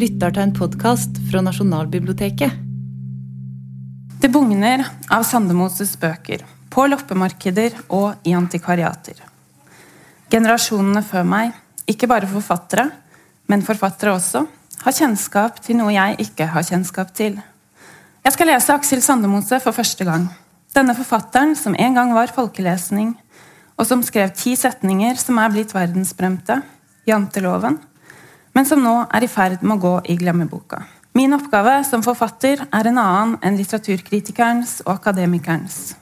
[0.00, 2.54] lytter til en podkast fra Nasjonalbiblioteket.
[4.20, 9.18] Det bugner av Sandemoses bøker, på loppemarkeder og i antikvariater.
[10.32, 11.52] Generasjonene før meg,
[11.90, 12.86] ikke bare forfattere,
[13.50, 14.44] men forfattere også,
[14.86, 17.36] har kjennskap til noe jeg ikke har kjennskap til.
[18.24, 20.30] Jeg skal lese Aksel Sandemose for første gang.
[20.76, 23.12] Denne forfatteren, som en gang var folkelesning,
[23.76, 26.60] og som skrev ti setninger som er blitt verdensberømte,
[27.10, 27.80] janteloven,
[28.60, 30.82] men som nå er i ferd med å gå i glemmeboka.
[31.16, 35.94] Min oppgave som forfatter er en annen enn litteraturkritikerens og akademikerens.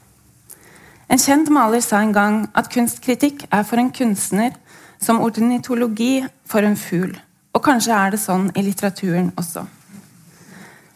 [1.06, 4.58] En kjent maler sa en gang at kunstkritikk er for en kunstner
[4.98, 7.14] som ornitologi for en fugl.
[7.54, 9.62] Og kanskje er det sånn i litteraturen også.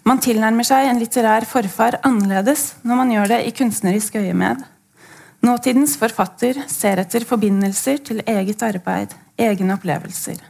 [0.03, 4.67] Man tilnærmer seg en litterær forfar annerledes når man gjør det i kunstnerisk øyemed.
[5.47, 10.49] Nåtidens forfatter ser etter forbindelser til eget arbeid, egne opplevelser.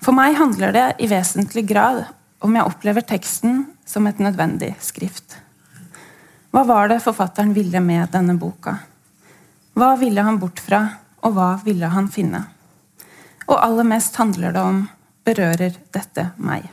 [0.00, 2.06] For meg handler det i vesentlig grad
[2.40, 5.36] om jeg opplever teksten som et nødvendig skrift.
[6.50, 8.78] Hva var det forfatteren ville med denne boka?
[9.76, 10.80] Hva ville han bort fra,
[11.20, 12.42] og hva ville han finne?
[13.46, 14.82] Og aller mest handler det om
[15.26, 16.64] berører dette meg?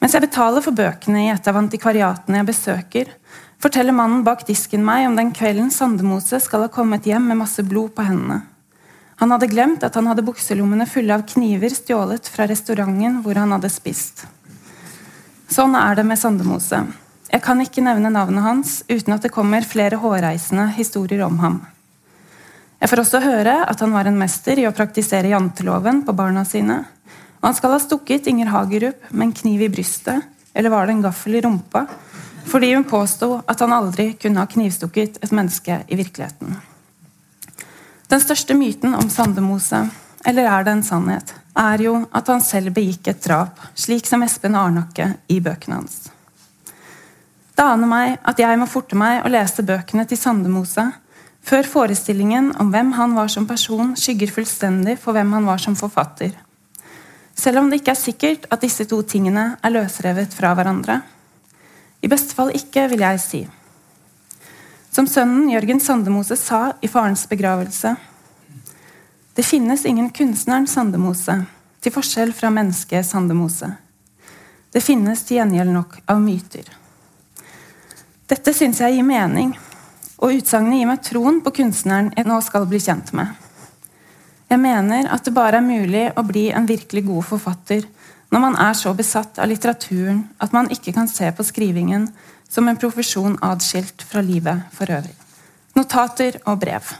[0.00, 3.12] Mens jeg betaler for bøkene i et av antikvariatene jeg besøker,
[3.60, 7.62] forteller mannen bak disken meg om den kvelden Sandemose skal ha kommet hjem med masse
[7.68, 8.40] blod på hendene.
[9.20, 13.52] Han hadde glemt at han hadde bukselommene fulle av kniver stjålet fra restauranten hvor han
[13.52, 14.24] hadde spist.
[15.50, 16.78] Sånn er det med Sandemose.
[17.30, 21.60] Jeg kan ikke nevne navnet hans uten at det kommer flere hårreisende historier om ham.
[22.80, 26.46] Jeg får også høre at han var en mester i å praktisere janteloven på barna
[26.48, 26.80] sine.
[27.42, 30.24] Og han skal ha stukket Inger Hagerup med en kniv i brystet,
[30.56, 31.84] eller var det en gaffel i rumpa,
[32.48, 36.56] fordi hun påsto at han aldri kunne ha knivstukket et menneske i virkeligheten.
[38.10, 39.84] Den største myten om Sandemose,
[40.26, 44.24] eller er det en sannhet, er jo at han selv begikk et drap, slik som
[44.26, 46.08] Espen Arnakke i bøkene hans.
[47.54, 50.88] Det aner meg at jeg må forte meg å lese bøkene til Sandemose
[51.46, 55.78] før forestillingen om hvem han var som person, skygger fullstendig for hvem han var som
[55.78, 56.34] forfatter.
[57.38, 60.98] Selv om det ikke er sikkert at disse to tingene er løsrevet fra hverandre.
[62.02, 63.44] I beste fall ikke, vil jeg si.
[64.90, 67.94] Som sønnen Jørgen Sandemose sa i farens begravelse
[69.34, 71.36] Det finnes ingen kunstneren Sandemose,
[71.80, 73.70] til forskjell fra mennesket Sandemose.
[74.74, 76.66] Det finnes til gjengjeld nok av myter.
[78.26, 79.54] Dette syns jeg gir mening,
[80.18, 83.30] og utsagnet gir meg troen på kunstneren jeg nå skal bli kjent med.
[84.50, 87.86] Jeg mener at det bare er mulig å bli en virkelig god forfatter
[88.30, 92.10] når man er så besatt av litteraturen at man ikke kan se på skrivingen
[92.50, 95.14] som en profesjon adskilt fra livet for øvrig.
[95.78, 96.94] Notater og brev.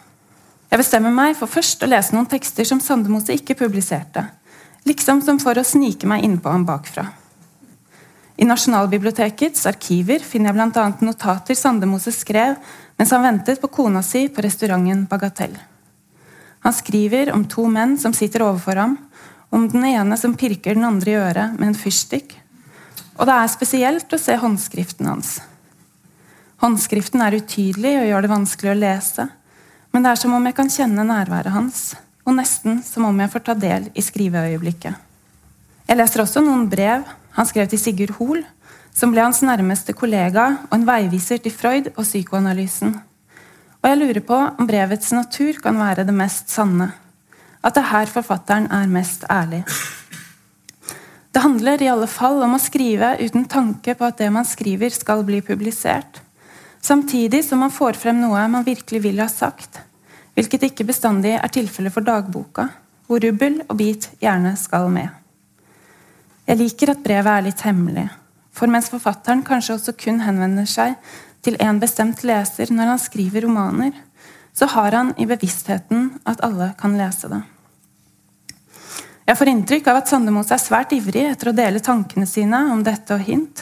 [0.70, 4.22] Jeg bestemmer meg for først å lese noen tekster som Sandemose ikke publiserte,
[4.86, 7.08] liksom som for å snike meg innpå ham bakfra.
[8.40, 10.84] I Nasjonalbibliotekets arkiver finner jeg bl.a.
[11.04, 12.54] notater Sandemose skrev
[12.96, 15.58] mens han ventet på kona si på restauranten Bagatell.
[16.64, 18.96] Han skriver om to menn som sitter overfor ham,
[19.50, 22.36] om den ene som pirker den andre i øret med en fyrstikk,
[23.20, 25.34] og det er spesielt å se håndskriften hans.
[26.64, 29.26] Håndskriften er utydelig og gjør det vanskelig å lese,
[29.92, 31.82] men det er som om jeg kan kjenne nærværet hans,
[32.24, 34.96] og nesten som om jeg får ta del i skriveøyeblikket.
[35.90, 37.04] Jeg leser også noen brev
[37.36, 38.42] han skrev til Sigurd Hoel,
[38.96, 42.96] som ble hans nærmeste kollega og en veiviser til Freud og psykoanalysen.
[43.80, 46.90] Og jeg lurer på om brevets natur kan være det mest sanne.
[47.64, 49.62] At det er her forfatteren er mest ærlig.
[51.30, 54.90] Det handler i alle fall om å skrive uten tanke på at det man skriver,
[54.90, 56.18] skal bli publisert.
[56.82, 59.78] Samtidig som man får frem noe man virkelig vil ha sagt,
[60.34, 62.66] hvilket ikke bestandig er tilfellet for dagboka,
[63.06, 65.10] hvor rubbel og bit gjerne skal med.
[66.48, 68.08] Jeg liker at brevet er litt hemmelig,
[68.50, 70.96] for mens forfatteren kanskje også kun henvender seg
[71.46, 73.94] til en bestemt leser når han skriver romaner,
[74.56, 77.44] så har han i bevisstheten at alle kan lese det.
[79.30, 82.80] Jeg får inntrykk av at Sandemose er svært ivrig etter å dele tankene sine om
[82.82, 83.60] dette og hint,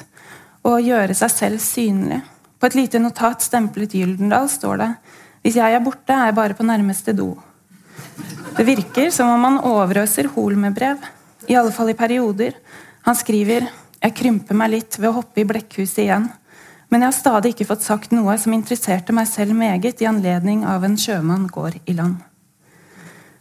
[0.65, 2.23] og gjøre seg selv synlig.
[2.57, 4.87] På et lite notat stemplet Gyldendal står det
[5.45, 7.35] hvis jeg er borte, er jeg bare på nærmeste do.
[8.57, 11.05] Det virker som om han overøser Hol med brev,
[11.45, 12.57] i alle fall i perioder.
[13.05, 16.31] Han skriver jeg krymper meg litt ved å hoppe i blekkhuset igjen,
[16.89, 20.65] men jeg har stadig ikke fått sagt noe som interesserte meg selv meget i anledning
[20.65, 22.25] av en sjømann går i land.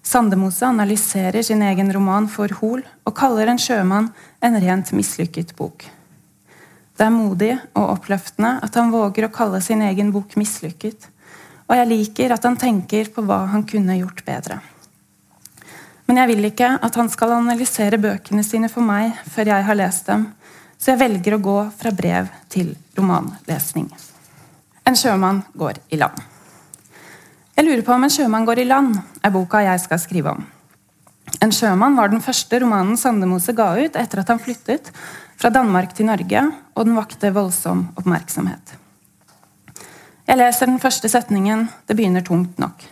[0.07, 4.05] Sandemose analyserer sin egen roman for Hol og kaller En sjømann
[4.39, 5.83] en rent mislykket bok.
[6.95, 11.09] Det er modig og oppløftende at han våger å kalle sin egen bok mislykket,
[11.67, 14.61] og jeg liker at han tenker på hva han kunne gjort bedre.
[16.07, 19.79] Men jeg vil ikke at han skal analysere bøkene sine for meg før jeg har
[19.81, 20.29] lest dem,
[20.79, 23.91] så jeg velger å gå fra brev til romanlesning.
[24.87, 26.36] En sjømann går i land.
[27.57, 28.91] Jeg lurer på om En sjømann går i land
[29.25, 30.43] er boka jeg skal skrive om.
[31.41, 34.91] En sjømann var den første romanen Sandemose ga ut etter at han flyttet
[35.37, 36.43] fra Danmark til Norge,
[36.77, 38.75] og den vakte voldsom oppmerksomhet.
[40.27, 41.65] Jeg leser den første setningen.
[41.89, 42.85] Det begynner tungt nok.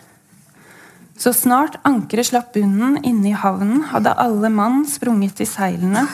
[1.16, 6.04] Så snart ankeret slapp bunnen inne i havnen, hadde alle mann sprunget i seilene,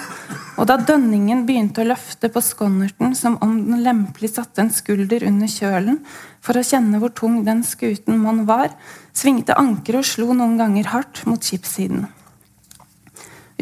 [0.60, 5.24] og da dønningen begynte å løfte på skonnerten som om den lempelig satte en skulder
[5.26, 5.98] under kjølen
[6.44, 8.70] for å kjenne hvor tung den skuten man var,
[9.16, 12.06] svingte ankeret og slo noen ganger hardt mot skipssiden.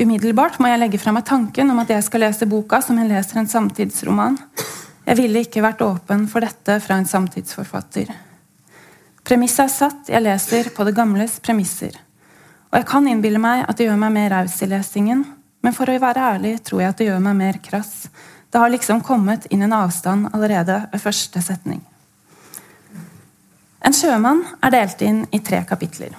[0.00, 3.08] Umiddelbart må jeg legge fra meg tanken om at jeg skal lese boka som jeg
[3.10, 4.36] leser en samtidsroman.
[5.08, 8.12] Jeg ville ikke vært åpen for dette fra en samtidsforfatter.
[9.26, 11.94] Premisset er satt, jeg leser på det gamles premisser.
[12.70, 15.24] Og jeg kan innbille meg at det gjør meg mer raus i lesingen,
[15.60, 18.08] men for å være ærlig tror jeg at det gjør meg mer krass.
[18.50, 21.82] Det har liksom kommet inn en avstand allerede ved første setning.
[23.80, 26.12] En sjømann er delt inn i tre kapitler.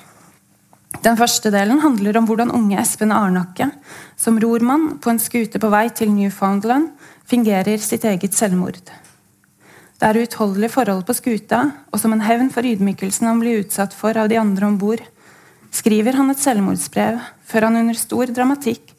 [1.01, 3.69] Den første delen handler om hvordan unge Espen Arnakke,
[4.18, 6.92] som rormann på en skute på vei til Newfoundland,
[7.25, 8.92] fingerer sitt eget selvmord.
[10.01, 11.59] Det er uutholdelige forhold på skuta,
[11.94, 15.03] og som en hevn for ydmykelsen han blir utsatt for av de andre om bord,
[15.69, 18.95] skriver han et selvmordsbrev før han under stor dramatikk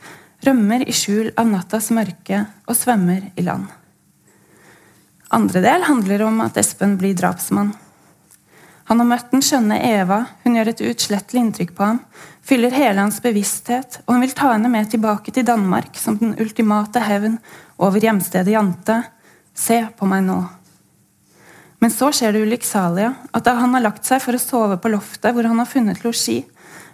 [0.47, 3.67] rømmer i skjul av nattas mørke og svømmer i land.
[5.35, 7.75] Andre del handler om at Espen blir drapsmann.
[8.87, 12.03] Han har møtt den skjønne Eva, hun gjør et uutslettelig inntrykk på ham,
[12.47, 16.39] fyller hele hans bevissthet, og han vil ta henne med tilbake til Danmark som den
[16.39, 17.41] ultimate hevn
[17.83, 19.03] over hjemstedet Jante.
[19.51, 20.43] Se på meg nå.
[21.83, 24.93] Men så skjer det ulykksalige at da han har lagt seg for å sove på
[24.93, 26.45] loftet hvor han har funnet losji,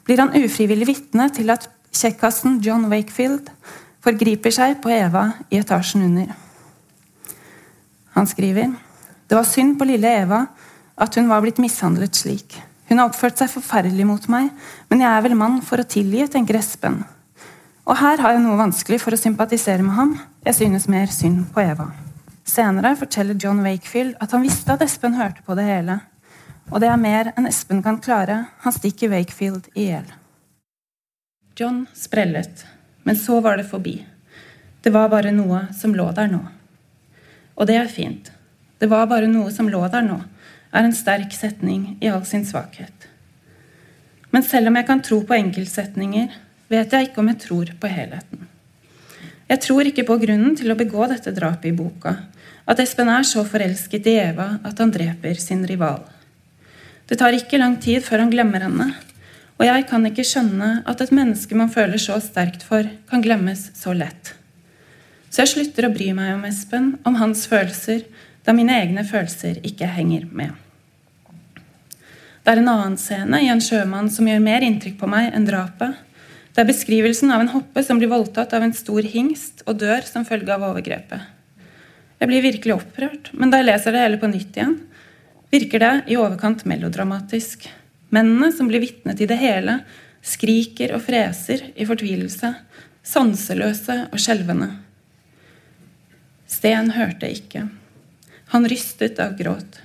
[0.09, 3.51] blir han ufrivillig vitne til at kjekkasen John Wakefield
[4.05, 6.33] forgriper seg på Eva i etasjen under.
[8.17, 8.73] Han skriver
[9.29, 10.47] det var synd på lille Eva
[10.97, 12.57] at hun var blitt mishandlet slik.
[12.89, 14.49] Hun har oppført seg forferdelig mot meg,
[14.89, 17.03] men jeg er vel mann for å tilgi, tenker Espen.
[17.85, 20.17] Og her har jeg noe vanskelig for å sympatisere med ham.
[20.49, 21.91] Jeg synes mer synd på Eva.
[22.49, 25.99] Senere forteller John Wakefield at han visste at Espen hørte på det hele.
[26.73, 28.39] Og det er mer enn Espen kan klare.
[28.65, 30.07] Han stikker Wakefield i hjel.
[31.59, 32.65] John sprellet,
[33.05, 33.99] men så var det forbi.
[34.81, 36.41] Det var bare noe som lå der nå.
[37.59, 38.31] Og det er fint.
[38.79, 40.21] Det var bare noe som lå der nå,
[40.71, 43.09] er en sterk setning i all sin svakhet.
[44.31, 46.33] Men selv om jeg kan tro på enkeltsetninger,
[46.69, 48.47] vet jeg ikke om jeg tror på helheten.
[49.49, 52.15] Jeg tror ikke på grunnen til å begå dette drapet i boka,
[52.69, 56.03] at Espen er så forelsket i Eva at han dreper sin rival.
[57.09, 58.91] Det tar ikke lang tid før han glemmer henne,
[59.59, 63.71] og jeg kan ikke skjønne at et menneske man føler så sterkt for, kan glemmes
[63.75, 64.35] så lett.
[65.33, 68.05] Så jeg slutter å bry meg om Espen, om hans følelser,
[68.45, 70.53] da mine egne følelser ikke henger med.
[72.45, 75.49] Det er en annen scene i en sjømann som gjør mer inntrykk på meg enn
[75.49, 75.97] drapet.
[76.55, 80.07] Det er beskrivelsen av en hoppe som blir voldtatt av en stor hingst og dør
[80.09, 81.38] som følge av overgrepet.
[82.19, 84.75] Jeg blir virkelig opprørt, men da jeg leser det hele på nytt igjen,
[85.53, 87.69] virker det i overkant melodramatisk.
[88.15, 89.79] Mennene som blir vitne til det hele,
[90.25, 92.53] skriker og freser i fortvilelse,
[93.07, 94.73] sanseløse og skjelvende.
[96.49, 97.69] Sten hørte ikke.
[98.53, 99.79] Han rystet av gråt.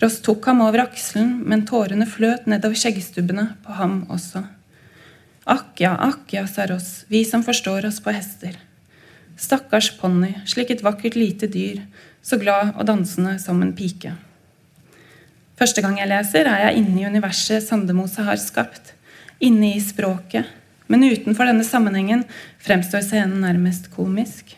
[0.00, 4.42] Ross tok ham over akselen, men tårene fløt nedover skjeggstubbene på ham også.
[5.46, 8.56] Akk ja, akk ja, sa Ross, vi som forstår oss på hester.
[9.36, 11.82] Stakkars ponni, slik et vakkert lite dyr,
[12.24, 14.14] så glad og dansende som en pike.
[15.56, 18.94] Første gang jeg leser, er jeg inne i universet Sandemose har skapt,
[19.40, 20.48] inne i språket,
[20.88, 22.24] men utenfor denne sammenhengen
[22.62, 24.56] fremstår scenen nærmest komisk.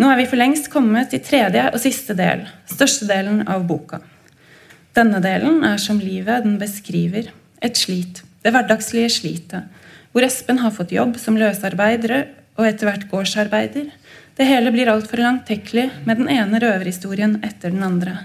[0.00, 4.00] Nå er vi for lengst kommet til tredje og siste del, størstedelen av boka.
[4.96, 7.30] Denne delen er som livet den beskriver,
[7.62, 9.68] et slit det hverdagslige slitet,
[10.12, 12.26] hvor Espen har fått jobb som løsarbeider
[12.58, 13.88] og etter hvert gårdsarbeider.
[14.36, 18.16] Det hele blir altfor langtekkelig med den ene røverhistorien etter den andre.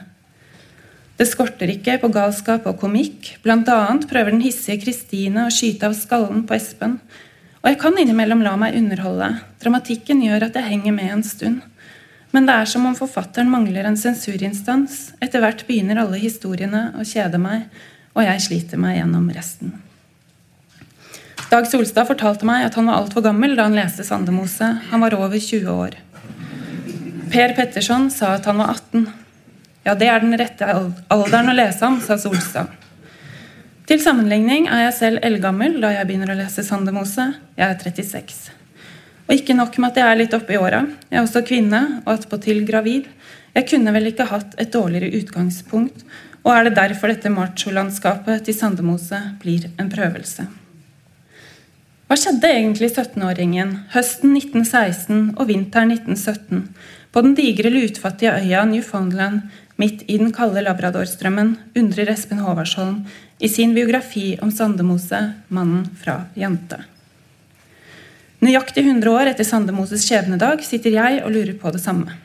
[1.18, 3.38] Det skorter ikke på galskap og komikk.
[3.42, 7.00] Blant annet prøver den hissige Kristine å skyte av skallen på Espen.
[7.64, 9.32] Og jeg kan innimellom la meg underholde.
[9.64, 11.66] Dramatikken gjør at jeg henger med en stund.
[12.36, 15.16] Men det er som om forfatteren mangler en sensurinstans.
[15.24, 17.66] Etter hvert begynner alle historiene å kjede meg,
[18.14, 19.74] og jeg sliter meg gjennom resten.
[21.48, 24.68] Dag Solstad fortalte meg at han var altfor gammel da han leste Sandemose.
[24.90, 25.94] Han var over 20 år.
[27.32, 29.06] Per Petterson sa at han var 18.
[29.88, 32.74] Ja, det er den rette alderen å lese om, sa Solstad.
[33.88, 37.30] Til sammenligning er jeg selv eldgammel da jeg begynner å lese Sandemose.
[37.56, 38.44] Jeg er 36.
[39.30, 41.82] Og ikke nok med at jeg er litt oppe i åra, jeg er også kvinne
[42.04, 43.08] og attpåtil gravid.
[43.56, 46.04] Jeg kunne vel ikke hatt et dårligere utgangspunkt,
[46.44, 50.52] og er det derfor dette macholandskapet til Sandemose blir en prøvelse.
[52.08, 56.62] Hva skjedde egentlig 17-åringen høsten 1916 og vinteren 1917
[57.12, 59.42] på den digre lutfattige øya Newfoundland
[59.76, 63.02] midt i den kalde Labradorstrømmen, undrer Espen Håvardsholm
[63.44, 65.20] i sin biografi om Sandemose,
[65.52, 66.80] mannen fra Jante.
[68.40, 72.16] Nøyaktig 100 år etter Sandemoses skjebnedag sitter jeg og lurer på det samme.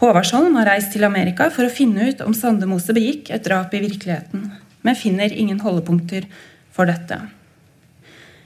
[0.00, 3.84] Håvardsholm har reist til Amerika for å finne ut om Sandemose begikk et drap i
[3.84, 4.48] virkeligheten,
[4.80, 6.24] men finner ingen holdepunkter
[6.72, 7.20] for dette.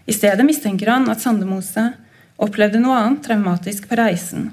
[0.06, 1.88] I stedet mistenker han at Sandemose
[2.42, 4.52] opplevde noe annet traumatisk på reisen.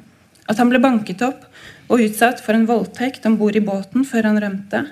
[0.50, 1.46] At han ble banket opp
[1.92, 4.86] og utsatt for en voldtekt om bord i båten før han rømte,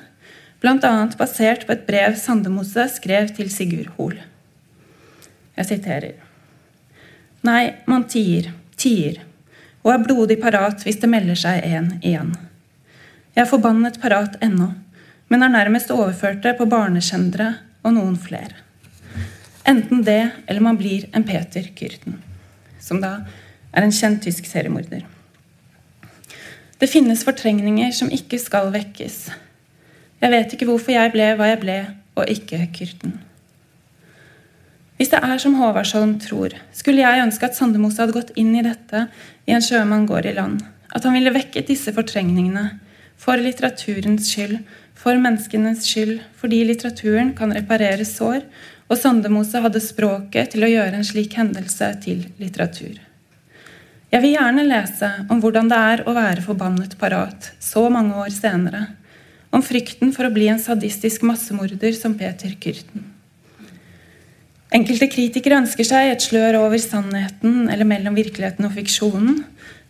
[0.61, 0.91] bl.a.
[1.17, 4.19] basert på et brev Sandemose skrev til Sigurd Hoel.
[5.57, 6.15] Jeg siterer.
[7.41, 9.17] Nei, man tier, tier,
[9.81, 12.35] og er blodig parat hvis det melder seg en igjen.
[13.33, 14.69] Jeg er forbannet parat ennå,
[15.31, 18.61] men er nærmest overført det på barneskjendere og noen flere.
[19.67, 22.17] Enten det, eller man blir en Peter Kyrten,
[22.79, 23.19] som da
[23.71, 25.05] er en kjent tysk seriemorder.
[26.81, 29.17] Det finnes fortrengninger som ikke skal vekkes.
[30.21, 31.77] Jeg vet ikke hvorfor jeg ble hva jeg ble,
[32.17, 33.19] og ikke Kyrten.
[34.97, 38.65] Hvis det er som Håvardsholm tror, skulle jeg ønske at Sandemose hadde gått inn i
[38.65, 39.07] dette
[39.49, 40.59] i En sjømann går i land.
[40.93, 42.67] At han ville vekket disse fortrengningene.
[43.17, 44.59] For litteraturens skyld,
[44.93, 48.43] for menneskenes skyld, fordi litteraturen kan reparere sår
[48.91, 52.99] og Sandemose hadde språket til å gjøre en slik hendelse til litteratur.
[54.11, 58.33] Jeg vil gjerne lese om hvordan det er å være forbannet parat så mange år
[58.35, 58.89] senere,
[59.55, 63.07] om frykten for å bli en sadistisk massemorder som Peter Kyrten.
[64.71, 69.41] Enkelte kritikere ønsker seg et slør over sannheten eller mellom virkeligheten og fiksjonen.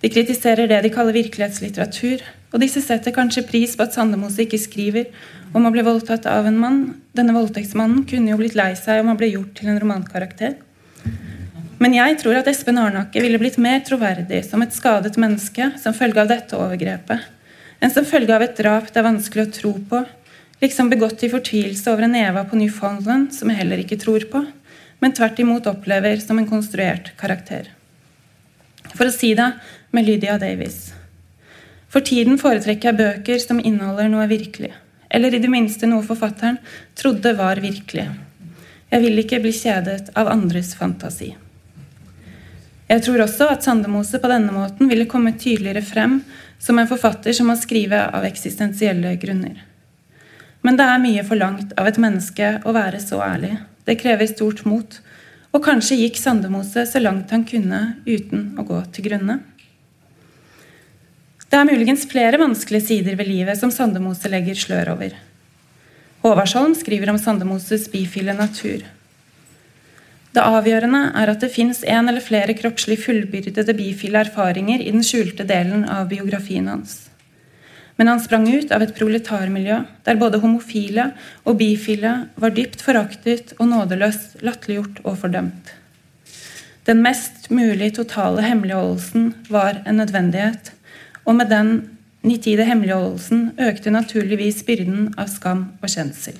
[0.01, 2.21] De kritiserer det de kaller virkelighetslitteratur,
[2.53, 5.09] og disse setter kanskje pris på at Sandemose ikke skriver
[5.53, 6.81] om å bli voldtatt av en mann.
[7.15, 10.55] Denne voldtektsmannen kunne jo blitt lei seg om han ble gjort til en romankarakter.
[11.81, 15.95] Men jeg tror at Espen Arnake ville blitt mer troverdig som et skadet menneske som
[15.97, 17.23] følge av dette overgrepet,
[17.81, 20.03] enn som følge av et drap det er vanskelig å tro på,
[20.61, 24.43] liksom begått i fortvilelse over en Eva på Newfoundland som jeg heller ikke tror på,
[25.01, 27.71] men tvert imot opplever som en konstruert karakter.
[28.93, 29.49] For å si det
[29.89, 30.91] med Lydia Davies.
[31.91, 34.75] For tiden foretrekker jeg bøker som inneholder noe virkelig,
[35.11, 36.57] eller i det minste noe forfatteren
[36.97, 38.07] trodde var virkelig.
[38.91, 41.33] Jeg vil ikke bli kjedet av andres fantasi.
[42.91, 46.17] Jeg tror også at Sandemose på denne måten ville komme tydeligere frem
[46.59, 49.61] som en forfatter som må skrive av eksistensielle grunner.
[50.61, 53.55] Men det er mye forlangt av et menneske å være så ærlig.
[53.87, 54.99] Det krever stort mot.
[55.51, 59.39] Og kanskje gikk Sandemose så langt han kunne uten å gå til grunne.
[61.51, 65.17] Det er muligens flere vanskelige sider ved livet som Sandemose legger slør over.
[66.23, 68.85] Håvardsholm skriver om Sandemoses bifile natur.
[70.31, 75.03] Det avgjørende er at det fins en eller flere kroppslig fullbyrdede bifile erfaringer i den
[75.03, 77.09] skjulte delen av biografien hans.
[77.99, 81.11] Men han sprang ut av et proletarmiljø der både homofile
[81.43, 85.75] og bifile var dypt foraktet og nådeløst latterliggjort og fordømt.
[86.87, 90.71] Den mest mulig totale hemmeligholdelsen var en nødvendighet,
[91.25, 91.73] og med den
[92.25, 96.37] nitide hemmeligholdelsen økte naturligvis byrden av skam og kjensel.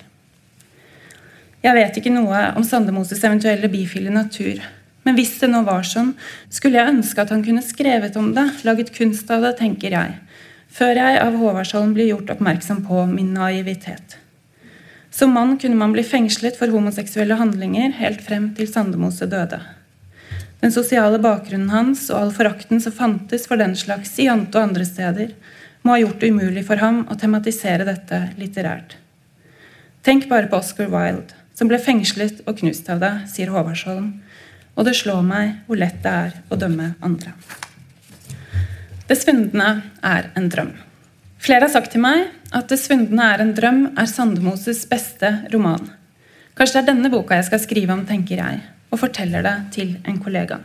[1.61, 4.61] Jeg vet ikke noe om Sandemoses eventuelle bifile natur,
[5.05, 6.13] men hvis det nå var sånn,
[6.49, 10.15] skulle jeg ønske at han kunne skrevet om det, laget kunst av det, tenker jeg,
[10.71, 14.17] før jeg av Håvardsholm blir gjort oppmerksom på min naivitet.
[15.11, 19.59] Som mann kunne man bli fengslet for homoseksuelle handlinger helt frem til Sandemose døde.
[20.61, 24.69] Den sosiale bakgrunnen hans og all forakten som fantes for den slags i Jante og
[24.69, 25.31] andre steder,
[25.81, 28.93] må ha gjort det umulig for ham å tematisere dette litterært.
[30.05, 34.11] Tenk bare på Oscar Wilde, som ble fengslet og knust av det, sier Håvardsholm,
[34.77, 37.33] og det slår meg hvor lett det er å dømme andre.
[39.09, 39.71] Det svundne
[40.05, 40.75] er en drøm.
[41.41, 45.89] Flere har sagt til meg at Det svundne er en drøm er Sandemoses beste roman.
[46.53, 48.61] Kanskje det er denne boka jeg skal skrive om, tenker jeg
[48.91, 50.59] og forteller det til en kollega.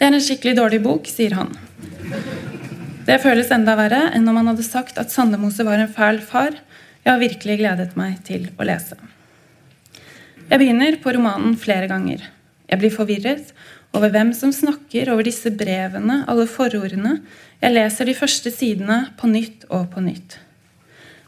[0.00, 1.52] Det er en skikkelig dårlig bok, sier han.
[3.04, 6.56] Det føles enda verre enn om han hadde sagt at Sandemose var en fæl far.
[7.04, 8.96] Jeg har virkelig gledet meg til å lese.
[10.50, 12.24] Jeg begynner på romanen flere ganger.
[12.70, 13.52] Jeg blir forvirret
[13.96, 17.18] over hvem som snakker over disse brevene, alle forordene.
[17.60, 20.38] Jeg leser de første sidene på nytt og på nytt.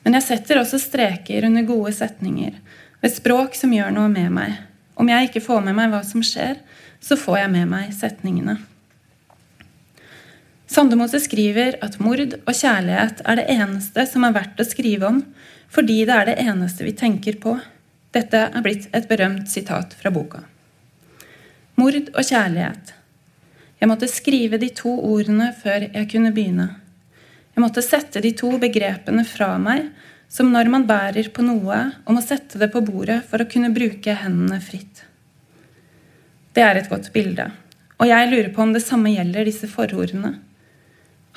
[0.03, 2.57] Men jeg setter også streker under gode setninger,
[3.03, 4.61] ved språk som gjør noe med meg.
[5.03, 6.61] Om jeg ikke får med meg hva som skjer,
[7.03, 8.61] så får jeg med meg setningene.
[10.71, 15.19] Sandemose skriver at mord og kjærlighet er det eneste som er verdt å skrive om,
[15.73, 17.57] fordi det er det eneste vi tenker på.
[18.15, 20.45] Dette er blitt et berømt sitat fra boka.
[21.81, 22.95] Mord og kjærlighet.
[23.83, 26.69] Jeg måtte skrive de to ordene før jeg kunne begynne.
[27.57, 29.91] Jeg måtte sette de to begrepene fra meg,
[30.33, 33.73] som når man bærer på noe og må sette det på bordet for å kunne
[33.75, 35.05] bruke hendene fritt.
[36.57, 37.51] Det er et godt bilde,
[38.01, 40.35] og jeg lurer på om det samme gjelder disse forordene.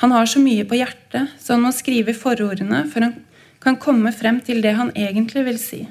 [0.04, 3.18] Han har så mye på hjertet, så han må skrive forordene før han
[3.64, 5.82] kan komme frem til det han egentlig vil si,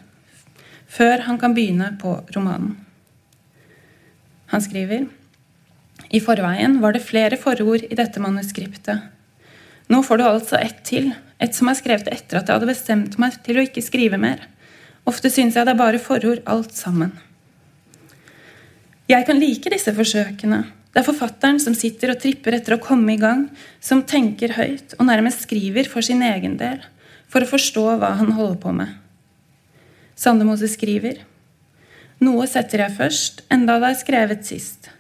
[0.89, 2.77] før han kan begynne på romanen.
[4.53, 5.09] Han skriver
[6.15, 9.14] i forveien var det flere forord i dette manuskriptet.
[9.95, 13.13] Nå får du altså ett til, et som er skrevet etter at jeg hadde bestemt
[13.23, 14.41] meg til å ikke skrive mer.
[15.07, 17.13] Ofte syns jeg det er bare forord alt sammen.
[19.07, 23.15] Jeg kan like disse forsøkene, det er forfatteren som sitter og tripper etter å komme
[23.15, 23.47] i gang,
[23.79, 26.83] som tenker høyt og nærmest skriver for sin egen del,
[27.31, 28.99] for å forstå hva han holder på med.
[30.19, 31.23] Sandemose skriver
[32.25, 34.91] Noe setter jeg først, enda det er skrevet sist.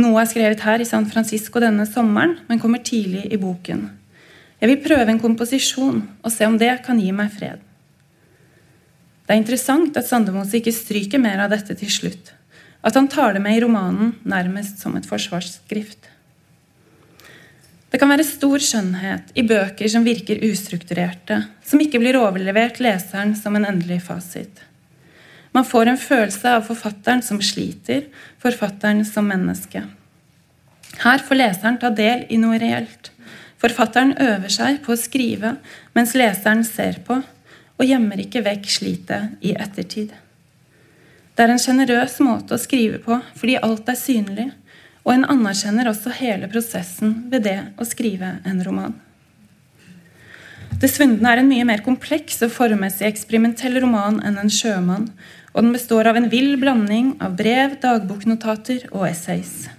[0.00, 3.86] Noe er skrevet her i San Francisco denne sommeren, men kommer tidlig i boken.
[4.64, 7.60] Jeg vil prøve en komposisjon og se om det kan gi meg fred.
[9.24, 12.32] Det er interessant at Sandemose ikke stryker mer av dette til slutt
[12.84, 16.10] at han tar det med i romanen nærmest som et forsvarsskrift.
[17.92, 23.36] Det kan være stor skjønnhet i bøker som virker ustrukturerte, som ikke blir overlevert leseren
[23.38, 24.60] som en endelig fasit.
[25.54, 28.08] Man får en følelse av forfatteren som sliter,
[28.42, 29.84] forfatteren som menneske.
[31.04, 33.13] Her får leseren ta del i noe reelt.
[33.64, 35.54] Forfatteren øver seg på å skrive
[35.96, 37.16] mens leseren ser på,
[37.74, 40.10] og gjemmer ikke vekk slitet i ettertid.
[41.34, 44.50] Det er en sjenerøs måte å skrive på fordi alt er synlig,
[45.04, 48.92] og en anerkjenner også hele prosessen ved det å skrive en roman.
[50.80, 55.08] Det svundne er en mye mer kompleks og formmessig eksperimentell roman enn En sjømann,
[55.54, 59.70] og den består av en vill blanding av brev, dagboknotater og essays.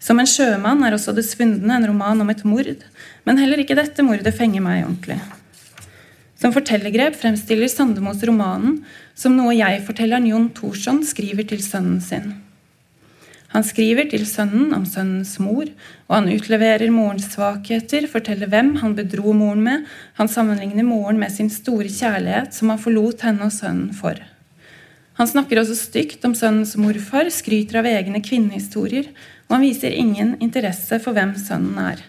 [0.00, 2.84] Som En sjømann er også Det svundne en roman om et mord,
[3.28, 5.20] men heller ikke dette mordet fenger meg ordentlig.
[6.40, 8.78] Som fortellergrep fremstiller Sandemos romanen
[9.12, 12.30] som noe jeg-fortelleren Jon Thorsson skriver til sønnen sin.
[13.50, 15.66] Han skriver til sønnen om sønnens mor,
[16.06, 21.34] og han utleverer morens svakheter, forteller hvem han bedro moren med, han sammenligner moren med
[21.34, 24.16] sin store kjærlighet som han forlot henne og sønnen for.
[25.18, 29.10] Han snakker også stygt om sønnens morfar, skryter av egne kvinnehistorier,
[29.50, 32.04] og han viser ingen interesse for hvem sønnen er.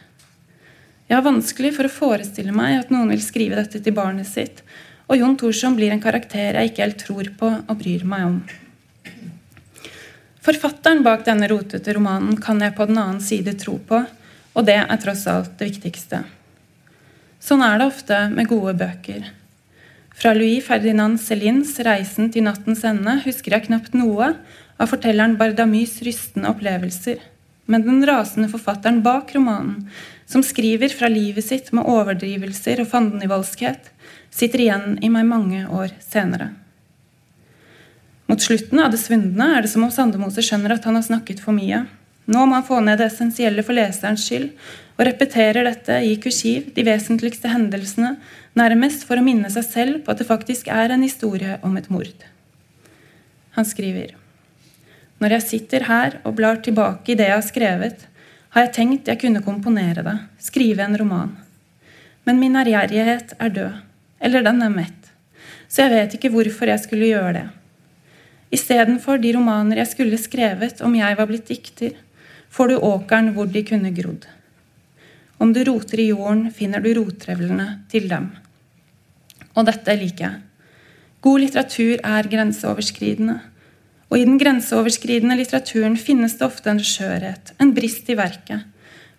[1.09, 4.61] Jeg har vanskelig for å forestille meg at noen vil skrive dette til barnet sitt,
[5.09, 8.37] og Jon Thorsson blir en karakter jeg ikke helt tror på og bryr meg om.
[10.45, 13.99] Forfatteren bak denne rotete romanen kan jeg på den annen side tro på,
[14.53, 16.21] og det er tross alt det viktigste.
[17.41, 19.25] Sånn er det ofte med gode bøker.
[20.13, 24.35] Fra Louis Ferdinand Celins 'Reisen til nattens ende' husker jeg knapt noe
[24.77, 27.17] av fortelleren Bardamys rystende opplevelser,
[27.71, 29.87] men den rasende forfatteren bak romanen
[30.31, 33.89] som skriver fra livet sitt med overdrivelser og fandenivoldskhet,
[34.31, 36.51] sitter igjen i meg mange år senere.
[38.31, 41.41] Mot slutten av Det svundne er det som om Sandemose skjønner at han har snakket
[41.43, 41.81] for mye.
[42.31, 44.53] Nå må han få ned det essensielle for leserens skyld,
[44.95, 48.13] og repeterer dette i kursiv, de vesentligste hendelsene,
[48.55, 51.91] nærmest for å minne seg selv på at det faktisk er en historie om et
[51.91, 52.27] mord.
[53.57, 54.15] Han skriver
[55.21, 58.07] Når jeg sitter her og blar tilbake i det jeg har skrevet,
[58.51, 61.35] har jeg tenkt jeg kunne komponere det, skrive en roman.
[62.25, 63.79] Men min ærgjerrighet er død.
[64.21, 65.09] Eller den er mett.
[65.69, 67.47] Så jeg vet ikke hvorfor jeg skulle gjøre det.
[68.51, 71.93] Istedenfor de romaner jeg skulle skrevet om jeg var blitt dikter,
[72.51, 74.25] får du åkeren hvor de kunne grodd.
[75.41, 78.27] Om du roter i jorden, finner du rotrevlene til dem.
[79.55, 80.41] Og dette liker jeg.
[81.21, 83.39] God litteratur er grenseoverskridende.
[84.11, 88.65] Og i den grenseoverskridende litteraturen finnes det ofte en skjørhet, en brist i verket,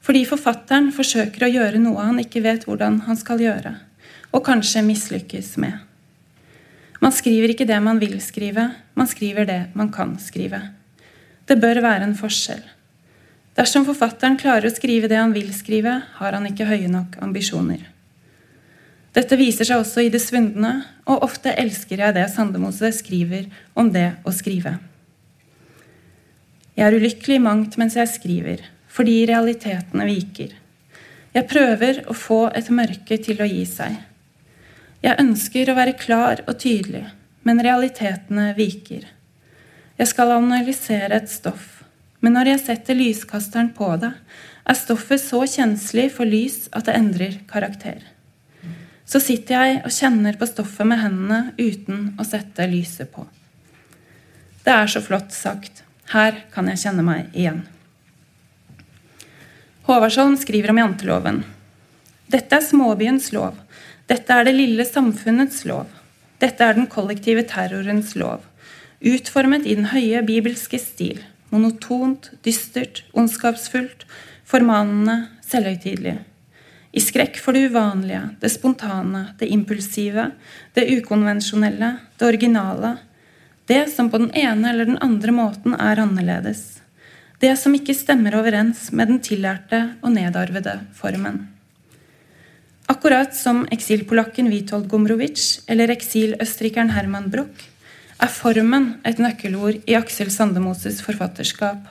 [0.04, 3.72] fordi forfatteren forsøker å gjøre noe han ikke vet hvordan han skal gjøre,
[4.36, 5.80] og kanskje mislykkes med.
[7.02, 10.60] Man skriver ikke det man vil skrive, man skriver det man kan skrive.
[11.48, 12.62] Det bør være en forskjell.
[13.56, 17.91] Dersom forfatteren klarer å skrive det han vil skrive, har han ikke høye nok ambisjoner.
[19.12, 20.72] Dette viser seg også i det svundne,
[21.04, 24.78] og ofte elsker jeg det Sandemose skriver om det å skrive.
[26.72, 30.54] Jeg er ulykkelig i mangt mens jeg skriver, fordi realitetene viker.
[31.32, 33.98] Jeg prøver å få et mørke til å gi seg.
[35.04, 37.04] Jeg ønsker å være klar og tydelig,
[37.44, 39.04] men realitetene viker.
[40.00, 41.82] Jeg skal analysere et stoff,
[42.24, 44.12] men når jeg setter lyskasteren på det,
[44.62, 48.11] er stoffet så kjenslig for lys at det endrer karakter.
[49.12, 53.26] Så sitter jeg og kjenner på stoffet med hendene uten å sette lyset på.
[54.64, 55.82] Det er så flott sagt.
[56.14, 57.60] Her kan jeg kjenne meg igjen.
[59.84, 61.42] Håvardsholm skriver om janteloven.
[62.32, 63.58] Dette er småbyens lov.
[64.08, 65.92] Dette er det lille samfunnets lov.
[66.40, 68.46] Dette er den kollektive terrorens lov.
[69.02, 71.20] Utformet i den høye bibelske stil.
[71.52, 74.06] Monotont, dystert, ondskapsfullt,
[74.48, 76.22] formanende, selvhøytidelig.
[76.92, 80.28] I skrekk for det uvanlige, det spontane, det impulsive,
[80.76, 82.96] det ukonvensjonelle, det originale.
[83.66, 86.82] Det som på den ene eller den andre måten er annerledes.
[87.40, 91.46] Det som ikke stemmer overens med den tillærte og nedarvede formen.
[92.92, 97.70] Akkurat som eksilpolakken Witold Gomrovic eller eksiløsterrikeren Herman Broch
[98.22, 101.86] er formen et nøkkelord i Aksel Sandemoses forfatterskap.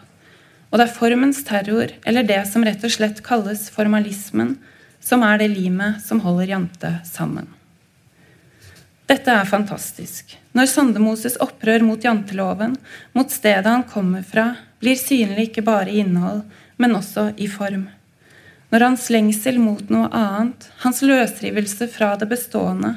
[0.69, 4.59] Og det er formens terror, eller det som rett og slett kalles formalismen,
[5.01, 7.49] som er det limet som holder Jante sammen.
[9.11, 10.37] Dette er fantastisk.
[10.55, 12.77] Når Sandemoses opprør mot janteloven,
[13.11, 16.45] mot stedet han kommer fra, blir synlig ikke bare i innhold,
[16.79, 17.89] men også i form.
[18.71, 22.95] Når hans lengsel mot noe annet, hans løsrivelse fra det bestående,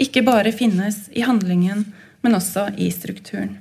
[0.00, 1.84] ikke bare finnes i handlingen,
[2.24, 3.58] men også i strukturen.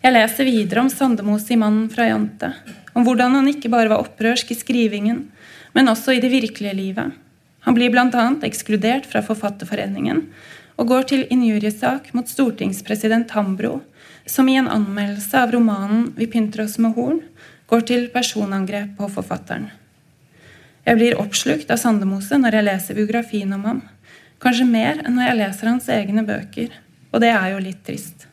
[0.00, 2.54] Jeg leser videre om Sandemos i 'Mannen fra Jante',
[2.96, 5.26] om hvordan han ikke bare var opprørsk i skrivingen,
[5.72, 7.12] men også i det virkelige livet.
[7.66, 8.26] Han blir bl.a.
[8.46, 10.24] ekskludert fra Forfatterforeningen
[10.80, 13.80] og går til injuriesak mot stortingspresident Hambro
[14.26, 17.22] som i en anmeldelse av romanen 'Vi pynter oss med horn'
[17.66, 19.70] går til personangrep på forfatteren.
[20.86, 23.82] Jeg blir oppslukt av Sandemose når jeg leser biografien om ham.
[24.40, 26.70] Kanskje mer enn når jeg leser hans egne bøker.
[27.12, 28.26] Og det er jo litt trist.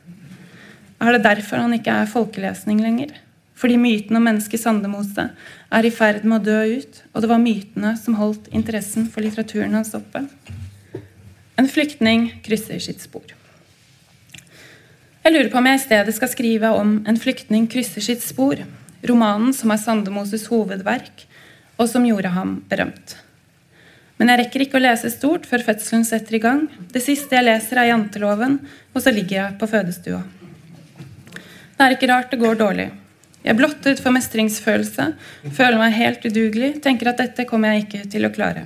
[1.02, 3.12] Er det derfor han ikke er folkelesning lenger?
[3.58, 5.30] Fordi myten om mennesket Sandemose
[5.74, 9.26] er i ferd med å dø ut, og det var mytene som holdt interessen for
[9.26, 10.24] litteraturen hans oppe?
[11.58, 13.26] En flyktning krysser sitt spor.
[15.24, 18.62] Jeg lurer på om jeg i stedet skal skrive om En flyktning krysser sitt spor,
[19.04, 21.26] romanen som er Sandemoses hovedverk,
[21.78, 23.18] og som gjorde ham berømt.
[24.18, 26.64] Men jeg rekker ikke å lese stort før fødselen setter i gang.
[26.94, 28.58] Det siste jeg leser, er janteloven,
[28.94, 30.24] og så ligger jeg på fødestua.
[31.78, 32.88] Det er ikke rart det går dårlig.
[33.44, 35.12] Jeg er blottet for mestringsfølelse,
[35.56, 38.66] føler meg helt udugelig, tenker at dette kommer jeg ikke til å klare.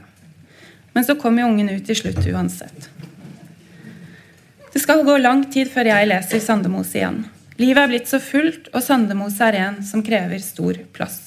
[0.96, 2.90] Men så kommer ungen ut til slutt uansett.
[4.72, 7.26] Det skal gå lang tid før jeg leser Sandemose igjen.
[7.60, 11.20] Livet er blitt så fullt, og Sandemose er en som krever stor plass.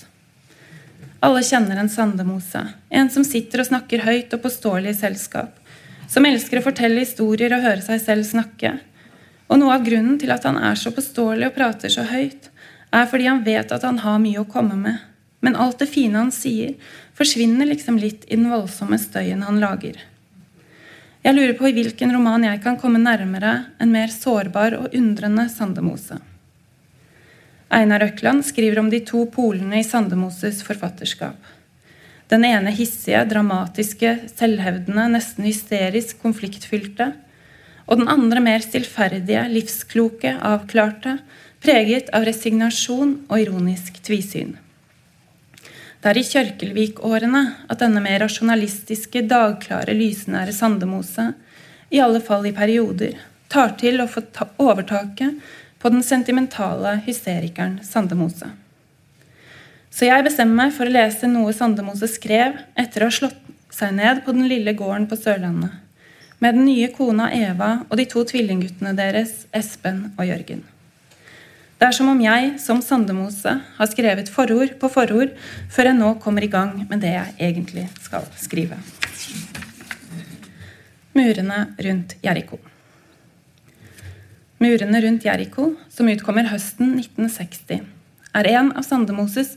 [1.24, 5.60] Alle kjenner en Sandemose, en som sitter og snakker høyt og påståelig i selskap,
[6.10, 8.74] som elsker å fortelle historier og høre seg selv snakke.
[9.48, 12.50] Og noe av grunnen til at han er så påståelig og prater så høyt,
[12.94, 15.02] er fordi han vet at han har mye å komme med.
[15.44, 16.76] Men alt det fine han sier,
[17.18, 19.98] forsvinner liksom litt i den voldsomme støyen han lager.
[21.24, 25.46] Jeg lurer på i hvilken roman jeg kan komme nærmere en mer sårbar og undrende
[25.52, 26.18] Sandemose.
[27.74, 31.38] Einar Økland skriver om de to polene i Sandemoses forfatterskap.
[32.28, 37.10] Den ene hissige, dramatiske, selvhevdende, nesten hysterisk konfliktfylte.
[37.88, 41.18] Og den andre mer stillferdige, livskloke, avklarte,
[41.64, 44.52] preget av resignasjon og ironisk tvisyn.
[46.04, 47.40] Det er i Kjørkelvik-årene
[47.72, 51.30] at denne mer rasjonalistiske, dagklare, lysnære Sandemose,
[51.88, 53.14] i alle fall i perioder,
[53.48, 54.20] tar til å få
[54.60, 55.38] overtaket
[55.80, 58.50] på den sentimentale hysterikeren Sandemose.
[59.88, 63.40] Så jeg bestemmer meg for å lese noe Sandemose skrev etter å ha slått
[63.72, 65.72] seg ned på den lille gården på Sørlandet,
[66.44, 70.66] med den nye kona Eva og de to tvillingguttene deres, Espen og Jørgen.
[71.74, 75.32] Det er som om jeg, som Sandemose, har skrevet forord på forord
[75.74, 78.78] før jeg nå kommer i gang med det jeg egentlig skal skrive.
[81.14, 82.60] Murene rundt Jeriko.
[84.62, 87.82] Murene rundt Jeriko, som utkommer høsten 1960,
[88.34, 89.56] er en av Sandemoses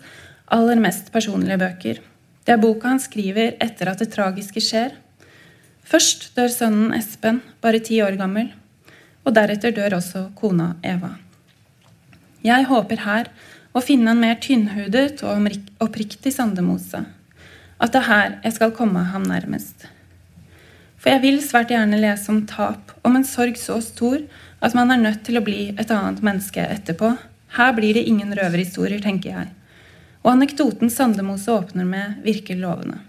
[0.54, 2.02] aller mest personlige bøker.
[2.46, 4.98] Det er boka han skriver etter at det tragiske skjer.
[5.88, 8.52] Først dør sønnen Espen, bare ti år gammel,
[9.24, 11.14] og deretter dør også kona Eva.
[12.46, 13.30] Jeg håper her
[13.74, 15.48] å finne en mer tynnhudet og
[15.84, 17.04] oppriktig Sandemose.
[17.78, 19.88] At det er her jeg skal komme ham nærmest.
[20.98, 24.24] For jeg vil svært gjerne lese om tap, om en sorg så stor
[24.66, 27.14] at man er nødt til å bli et annet menneske etterpå.
[27.58, 29.52] Her blir det ingen røverhistorier, tenker jeg.
[30.26, 33.00] Og anekdoten Sandemose åpner med, virker lovende.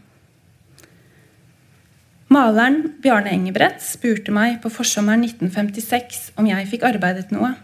[2.29, 7.55] Maleren Bjarne Engebrett spurte meg på forsommeren 1956 om jeg fikk arbeidet noe.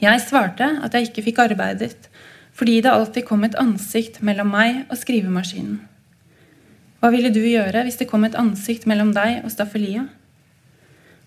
[0.00, 2.08] Jeg svarte at jeg ikke fikk arbeidet
[2.56, 5.78] fordi det alltid kom et ansikt mellom meg og skrivemaskinen.
[7.00, 10.10] Hva ville du gjøre hvis det kom et ansikt mellom deg og staffeliet?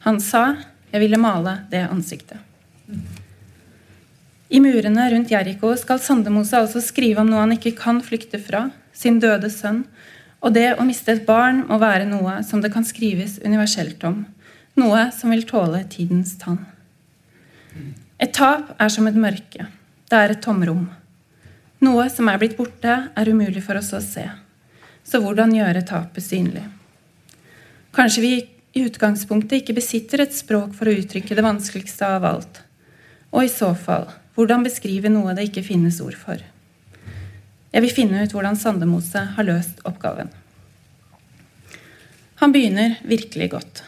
[0.05, 0.43] Han sa
[0.93, 2.37] jeg ville male det ansiktet.
[4.53, 8.67] I murene rundt Jeriko skal Sandemose altså skrive om noe han ikke kan flykte fra,
[8.93, 9.81] sin døde sønn,
[10.43, 14.25] og det å miste et barn må være noe som det kan skrives universelt om.
[14.77, 16.59] Noe som vil tåle tidens tann.
[18.23, 19.65] Et tap er som et mørke.
[20.07, 20.85] Det er et tomrom.
[21.83, 24.23] Noe som er blitt borte, er umulig for oss å se.
[25.03, 26.63] Så hvordan gjøre tapet synlig?
[27.91, 32.61] Kanskje vi i utgangspunktet ikke besitter et språk for å uttrykke det vanskeligste av alt.
[33.35, 34.07] Og i så fall,
[34.37, 36.39] hvordan beskrive noe det ikke finnes ord for?
[37.73, 40.31] Jeg vil finne ut hvordan Sandemose har løst oppgaven.
[42.39, 43.83] Han begynner virkelig godt.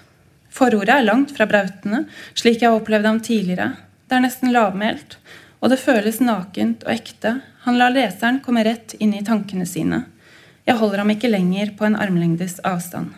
[0.56, 2.04] Forordet er langt fra brautende,
[2.36, 3.72] slik jeg opplevde ham tidligere.
[4.06, 5.18] Det er nesten lavmælt,
[5.62, 7.40] og det føles nakent og ekte.
[7.66, 10.04] Han lar leseren komme rett inn i tankene sine.
[10.66, 13.14] Jeg holder ham ikke lenger på en armlengdes avstand.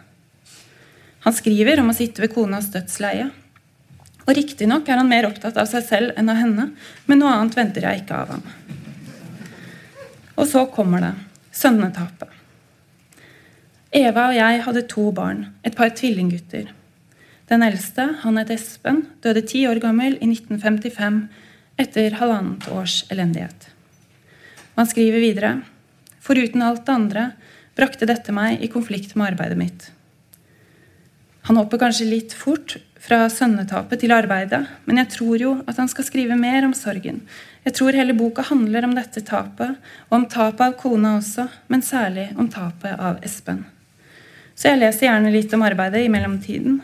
[1.27, 3.27] Han skriver om å sitte ved konas dødsleie.
[4.27, 6.69] Og riktignok er han mer opptatt av seg selv enn av henne,
[7.07, 8.47] men noe annet venter jeg ikke av ham.
[10.37, 11.13] Og så kommer det
[11.55, 12.31] sønnetapet.
[13.95, 16.71] Eva og jeg hadde to barn, et par tvillinggutter.
[17.47, 21.21] Den eldste, han het Espen, døde ti år gammel i 1955
[21.79, 23.69] etter halvannet års elendighet.
[24.75, 25.53] Man skriver videre
[26.19, 27.29] Foruten alt det andre
[27.77, 29.85] brakte dette meg i konflikt med arbeidet mitt.
[31.47, 35.87] Han hopper kanskje litt fort fra sønnetapet til arbeidet, men jeg tror jo at han
[35.87, 37.21] skal skrive mer om sorgen.
[37.63, 39.77] Jeg tror hele boka handler om dette tapet,
[40.09, 43.63] og om tapet av kona også, men særlig om tapet av Espen.
[44.57, 46.81] Så jeg leser gjerne litt om arbeidet i mellomtiden.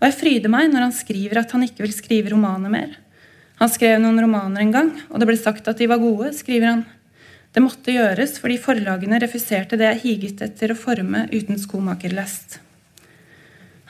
[0.00, 2.96] Og jeg fryder meg når han skriver at han ikke vil skrive romaner mer.
[3.60, 6.70] Han skrev noen romaner en gang, og det ble sagt at de var gode, skriver
[6.70, 6.86] han.
[7.52, 12.60] Det måtte gjøres fordi forlagene refuserte det jeg higet etter å forme uten skomakerlest.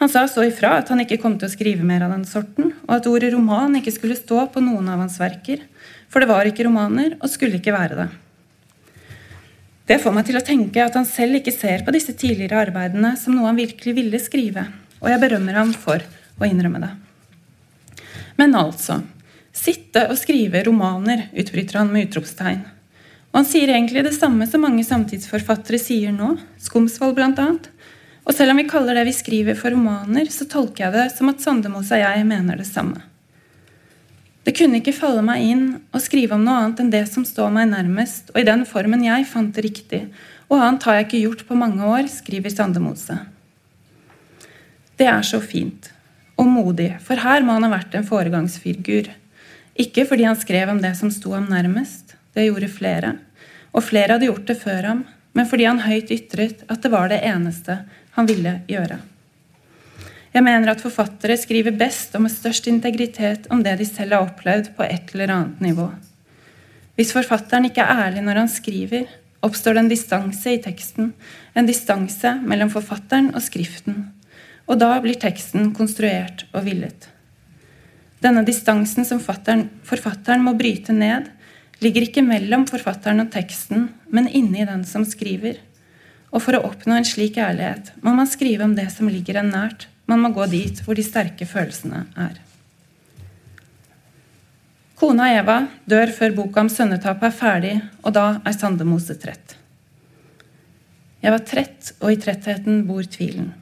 [0.00, 2.72] Han sa så ifra at han ikke kom til å skrive mer av den sorten,
[2.88, 5.60] og at ordet roman ikke skulle stå på noen av hans verker,
[6.08, 8.08] for det var ikke romaner og skulle ikke være det.
[9.90, 13.12] Det får meg til å tenke at han selv ikke ser på disse tidligere arbeidene
[13.20, 14.64] som noe han virkelig ville skrive,
[15.00, 16.02] og jeg berømmer ham for
[16.40, 16.92] å innrømme det.
[18.40, 19.00] Men altså
[19.50, 22.60] Sitte og skrive romaner, utbryter han med utropstegn.
[23.30, 27.48] Og han sier egentlig det samme som mange samtidsforfattere sier nå, Skomsvold bl.a.,
[28.20, 31.30] og selv om vi kaller det vi skriver for romaner, så tolker jeg det som
[31.32, 33.00] at Sandemose og jeg mener det samme.
[34.46, 37.50] Det kunne ikke falle meg inn å skrive om noe annet enn det som står
[37.54, 40.02] meg nærmest, og i den formen jeg fant det riktig,
[40.46, 43.18] og annet har jeg ikke gjort på mange år, skriver Sandemose.
[45.00, 45.86] Det er så fint.
[46.36, 49.06] Og modig, for her må han ha vært en foregangsfigur.
[49.80, 53.14] Ikke fordi han skrev om det som sto ham nærmest, det gjorde flere,
[53.72, 55.00] og flere hadde gjort det før ham,
[55.32, 57.78] men fordi han høyt ytret at det var det eneste
[58.18, 59.00] han ville gjøre.
[60.34, 64.28] Jeg mener at forfattere skriver best og med størst integritet om det de selv har
[64.28, 65.88] opplevd på et eller annet nivå.
[66.98, 69.08] Hvis forfatteren ikke er ærlig når han skriver,
[69.40, 71.14] oppstår det en distanse i teksten,
[71.56, 74.10] en distanse mellom forfatteren og skriften,
[74.70, 77.08] og da blir teksten konstruert og villet.
[78.22, 81.26] Denne distansen som forfatteren må bryte ned,
[81.80, 85.58] ligger ikke mellom forfatteren og teksten, men inni den som skriver.
[86.30, 89.50] Og for å oppnå en slik ærlighet må man skrive om det som ligger en
[89.50, 89.88] nært.
[90.06, 92.38] Man må gå dit hvor de sterke følelsene er.
[95.00, 97.72] Kona Eva dør før boka om sønnetapet er ferdig,
[98.04, 99.56] og da er Sandemose trett.
[101.24, 103.54] Jeg var trett, og i trettheten bor tvilen.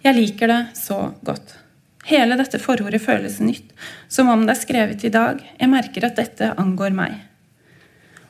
[0.00, 1.58] Jeg liker det så godt.
[2.08, 3.74] Hele dette forordet føles nytt,
[4.08, 5.42] som om det er skrevet i dag.
[5.58, 7.18] Jeg merker at dette angår meg.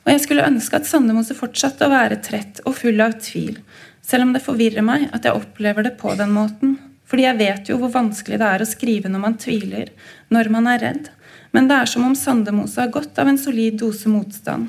[0.03, 3.61] Og jeg skulle ønske at Sandemose fortsatte å være trett og full av tvil,
[4.03, 6.75] selv om det forvirrer meg at jeg opplever det på den måten.
[7.07, 9.93] Fordi jeg vet jo hvor vanskelig det er å skrive når man tviler,
[10.27, 11.09] når man er redd.
[11.55, 14.67] Men det er som om Sandemose har gått av en solid dose motstand.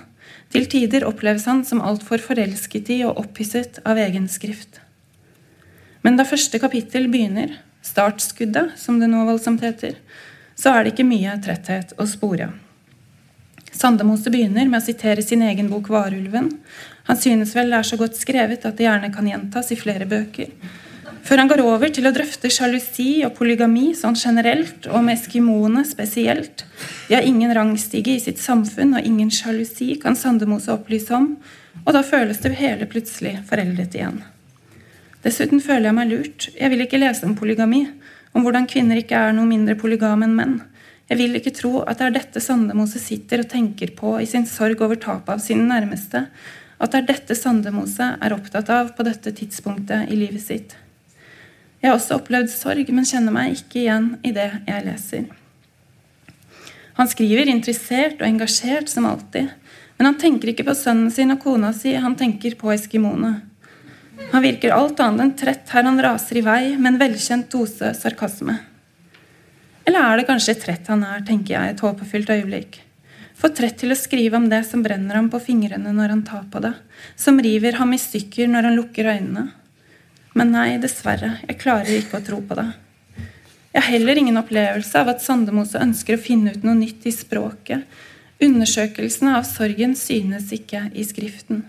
[0.55, 4.82] Til tider oppleves han som altfor forelsket i og opphisset av egen skrift.
[6.03, 9.97] Men da første kapittel begynner, startskuddet, som det nå voldsomt heter,
[10.59, 12.51] så er det ikke mye tretthet å spore.
[13.73, 16.51] Sandemose begynner med å sitere sin egen bok 'Varulven'.
[17.09, 20.07] Han synes vel det er så godt skrevet at det gjerne kan gjentas i flere
[20.07, 20.51] bøker.
[21.23, 25.85] Før han går over til å drøfte sjalusi og polygami sånn generelt, og med eskimoene
[25.87, 26.65] spesielt.
[27.09, 31.37] De har ingen rangstige i sitt samfunn, og ingen sjalusi kan Sandemose opplyse om,
[31.87, 34.19] og da føles det hele plutselig foreldet igjen.
[35.23, 36.49] Dessuten føler jeg meg lurt.
[36.59, 37.85] Jeg vil ikke lese om polygami,
[38.35, 40.57] om hvordan kvinner ikke er noe mindre polygame enn menn.
[41.11, 44.47] Jeg vil ikke tro at det er dette Sandemose sitter og tenker på i sin
[44.49, 46.25] sorg over tapet av sine nærmeste,
[46.83, 50.75] at det er dette Sandemose er opptatt av på dette tidspunktet i livet sitt.
[51.83, 55.29] Jeg har også opplevd sorg, men kjenner meg ikke igjen i det jeg leser.
[56.99, 59.51] Han skriver interessert og engasjert som alltid,
[59.99, 63.41] men han tenker ikke på sønnen sin og kona si, han tenker på eskimoene.
[64.31, 67.91] Han virker alt annet enn trett her han raser i vei med en velkjent dose
[67.99, 68.55] sarkasme.
[69.83, 72.79] Eller er det kanskje trett han er, tenker jeg et håpefylt øyeblikk.
[73.35, 76.45] For trett til å skrive om det som brenner ham på fingrene når han tar
[76.53, 76.77] på det,
[77.19, 79.49] som river ham i stykker når han lukker øynene.
[80.39, 82.69] Men nei, dessverre, jeg klarer ikke å tro på det.
[83.73, 87.13] Jeg har heller ingen opplevelse av at Sandemose ønsker å finne ut noe nytt i
[87.13, 87.85] språket.
[88.43, 91.65] Undersøkelsene av sorgen synes ikke i skriften.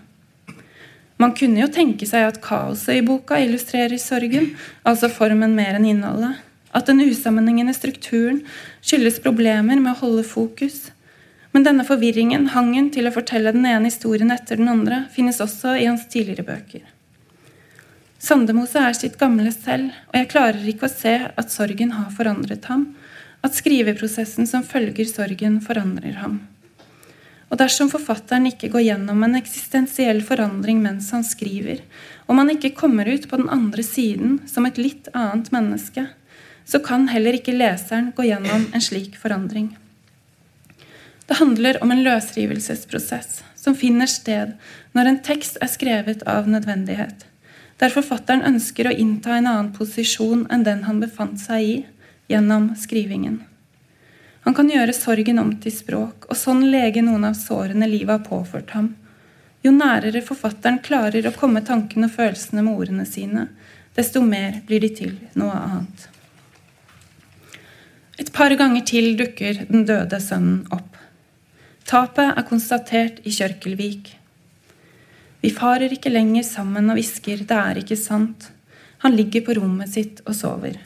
[1.22, 4.50] Man kunne jo tenke seg at kaoset i boka illustrerer sorgen,
[4.82, 6.40] altså formen mer enn innholdet.
[6.74, 8.40] At den usammenhengende strukturen
[8.82, 10.88] skyldes problemer med å holde fokus.
[11.54, 15.76] Men denne forvirringen, hangen til å fortelle den ene historien etter den andre, finnes også
[15.78, 16.82] i hans tidligere bøker.
[18.18, 22.66] Sandemose er sitt gamle selv, og jeg klarer ikke å se at sorgen har forandret
[22.72, 22.88] ham,
[23.44, 26.40] at skriveprosessen som følger sorgen, forandrer ham.
[27.52, 31.82] Og dersom forfatteren ikke går gjennom en eksistensiell forandring mens han skriver,
[32.26, 36.08] og man ikke kommer ut på den andre siden som et litt annet menneske,
[36.64, 39.74] så kan heller ikke leseren gå gjennom en slik forandring.
[41.28, 44.56] Det handler om en løsrivelsesprosess som finner sted
[44.96, 47.24] når en tekst er skrevet av nødvendighet,
[47.80, 51.74] der forfatteren ønsker å innta en annen posisjon enn den han befant seg i
[52.32, 53.42] gjennom skrivingen.
[54.44, 58.26] Han kan gjøre sorgen om til språk, og sånn lege noen av sårene livet har
[58.26, 58.90] påført ham.
[59.64, 63.46] Jo nærere forfatteren klarer å komme tankene og følelsene med ordene sine,
[63.96, 66.08] desto mer blir de til noe annet.
[68.20, 70.92] Et par ganger til dukker den døde sønnen opp.
[71.88, 74.12] Tapet er konstatert i Kjørkelvik.
[75.40, 78.50] Vi farer ikke lenger sammen og hvisker 'det er ikke sant'.
[78.98, 80.78] Han ligger på rommet sitt og sover.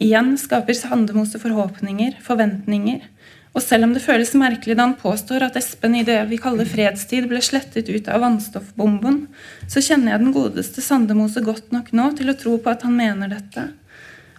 [0.00, 3.02] Igjen skaper Sandemose forhåpninger, forventninger,
[3.50, 6.68] og selv om det føles merkelig da han påstår at Espen i det vi kaller
[6.68, 9.24] fredstid ble slettet ut av vannstoffbomben,
[9.68, 12.96] så kjenner jeg den godeste Sandemose godt nok nå til å tro på at han
[12.96, 13.66] mener dette.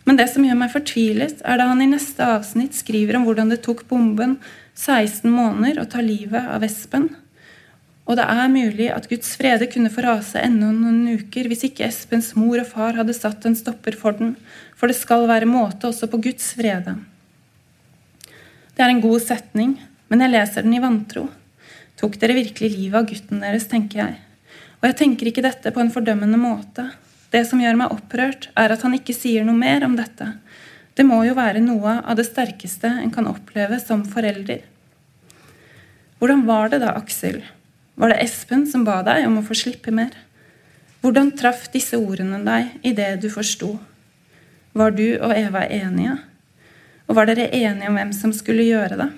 [0.08, 3.52] Men det som gjør meg fortvilet, er da han i neste avsnitt skriver om hvordan
[3.54, 4.40] det tok bomben
[4.74, 7.12] 16 måneder å ta livet av Espen,
[8.10, 11.86] og det er mulig at Guds frede kunne få rase enda noen uker hvis ikke
[11.86, 14.34] Espens mor og far hadde satt en stopper for den,
[14.76, 16.98] for det skal være måte også på Guds frede.
[18.76, 19.78] Det er en god setning,
[20.10, 21.28] men jeg leser den i vantro.
[22.02, 24.18] Tok dere virkelig livet av gutten deres, tenker jeg.
[24.82, 26.88] Og jeg tenker ikke dette på en fordømmende måte.
[27.32, 30.34] Det som gjør meg opprørt, er at han ikke sier noe mer om dette.
[30.98, 34.66] Det må jo være noe av det sterkeste en kan oppleve som forelder.
[36.20, 37.40] Hvordan var det da, Aksel?
[37.96, 40.14] Var det Espen som ba deg om å få slippe mer?
[41.02, 43.74] Hvordan traff disse ordene deg i det du forsto?
[44.78, 46.18] Var du og Eva enige?
[47.10, 49.10] Og var dere enige om hvem som skulle gjøre det?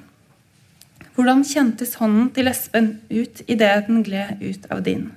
[1.13, 5.11] Hvordan kjentes hånden til Espen ut idet den gled ut av din?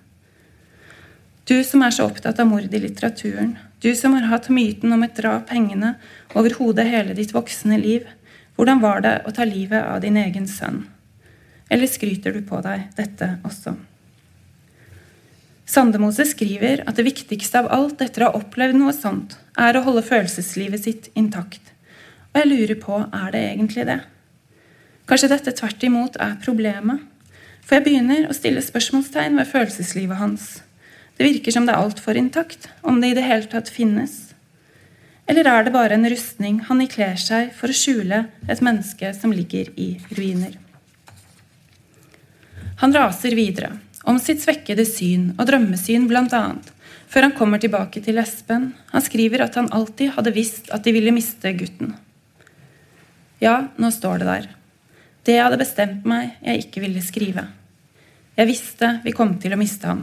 [1.48, 5.04] Du som er så opptatt av mord i litteraturen, du som har hatt myten om
[5.06, 5.94] et drap hengende
[6.34, 8.04] over hodet hele ditt voksne liv,
[8.58, 10.82] hvordan var det å ta livet av din egen sønn?
[11.70, 13.74] Eller skryter du på deg dette også?
[15.66, 19.83] Sandemose skriver at det viktigste av alt etter å ha opplevd noe sånt, er å
[19.83, 21.72] holde følelseslivet sitt intakt.
[22.31, 23.98] Og jeg lurer på, er det egentlig det?
[25.11, 27.02] Kanskje dette tvert imot er problemet?
[27.66, 30.46] For jeg begynner å stille spørsmålstegn ved følelseslivet hans.
[31.18, 34.37] Det virker som det er altfor intakt, om det i det hele tatt finnes.
[35.26, 39.35] Eller er det bare en rustning han ikler seg for å skjule et menneske som
[39.35, 40.55] ligger i ruiner?
[42.77, 43.70] Han raser videre,
[44.05, 46.43] om sitt svekkede syn og drømmesyn bl.a.,
[47.09, 48.72] før han kommer tilbake til Espen.
[48.91, 51.95] Han skriver at han alltid hadde visst at de ville miste gutten.
[53.41, 54.49] Ja, nå står det der.
[55.24, 57.47] Det jeg hadde bestemt meg jeg ikke ville skrive.
[58.37, 60.03] Jeg visste vi kom til å miste ham.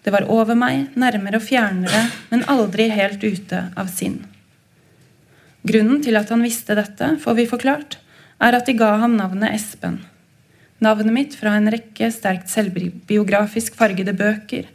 [0.00, 4.22] Det var over meg, nærmere og fjernere, men aldri helt ute av sinn.
[5.66, 7.98] Grunnen til at han visste dette, får vi forklart,
[8.40, 10.00] er at de ga ham navnet Espen
[10.80, 14.68] navnet mitt fra en rekke sterkt selvbiografisk fargede bøker,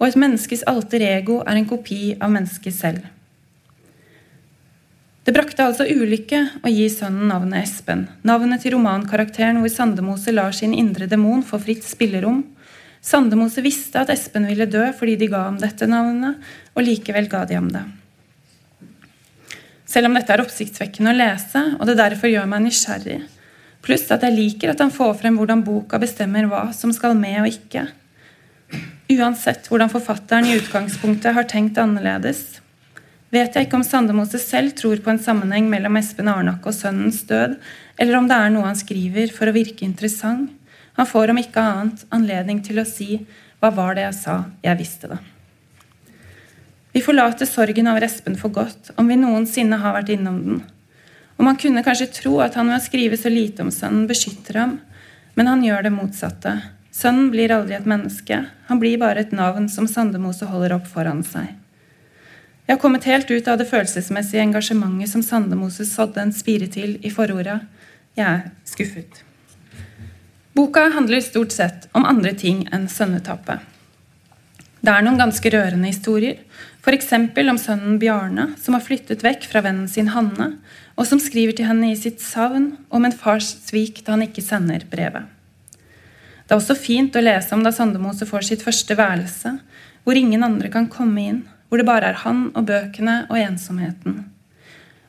[0.00, 3.04] og et menneskes alter ego er en kopi av mennesket selv.
[5.22, 10.50] Det brakte altså ulykke å gi sønnen navnet Espen, navnet til romankarakteren hvor Sandemose lar
[10.56, 12.42] sin indre demon få fritt spillerom,
[13.02, 16.38] Sandemose visste at Espen ville dø fordi de ga ham dette navnet,
[16.74, 17.82] og likevel ga de ham det.
[19.92, 23.18] Selv om dette er oppsiktsvekkende å lese, og det derfor gjør meg nysgjerrig,
[23.82, 27.42] pluss at jeg liker at han får frem hvordan boka bestemmer hva som skal med
[27.42, 27.86] og ikke.
[29.12, 32.62] Uansett hvordan forfatteren i utgangspunktet har tenkt annerledes,
[33.32, 37.22] vet jeg ikke om Sandemose selv tror på en sammenheng mellom Espen Arnakke og sønnens
[37.28, 37.56] død,
[38.00, 40.52] eller om det er noe han skriver for å virke interessant.
[40.98, 43.24] Han får om ikke annet anledning til å si
[43.60, 44.44] 'Hva var det jeg sa?
[44.62, 45.22] Jeg visste det'.
[46.92, 50.62] Vi forlater sorgen over Espen for godt, om vi noensinne har vært innom den.
[51.38, 54.60] Og man kunne kanskje tro at han ved å skrive så lite om sønnen beskytter
[54.60, 54.76] ham,
[55.34, 56.54] men han gjør det motsatte.
[56.92, 61.24] Sønnen blir aldri et menneske, han blir bare et navn som Sandemose holder opp foran
[61.24, 61.54] seg.
[62.66, 66.94] Jeg har kommet helt ut av det følelsesmessige engasjementet som Sandemose sådde en spire til
[67.02, 67.58] i forordet.
[68.16, 69.24] Jeg er skuffet.
[70.52, 73.64] Boka handler stort sett om andre ting enn sønnetappet.
[74.82, 76.40] Det er noen ganske rørende historier,
[76.82, 77.12] f.eks.
[77.14, 80.56] om sønnen Bjarne, som har flyttet vekk fra vennen sin Hanne,
[80.96, 84.44] og som skriver til henne i sitt savn om en fars svik da han ikke
[84.44, 85.28] sender brevet.
[86.42, 89.54] Det er også fint å lese om da Sandemose får sitt første værelse,
[90.04, 91.38] hvor ingen andre kan komme inn,
[91.68, 94.18] hvor det bare er han og bøkene og ensomheten.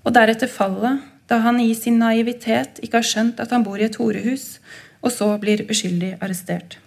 [0.04, 3.88] Og deretter fallet, da han i sin naivitet ikke har skjønt at han bor i
[3.88, 4.60] et horehus,
[5.04, 6.78] og så blir uskyldig arrestert.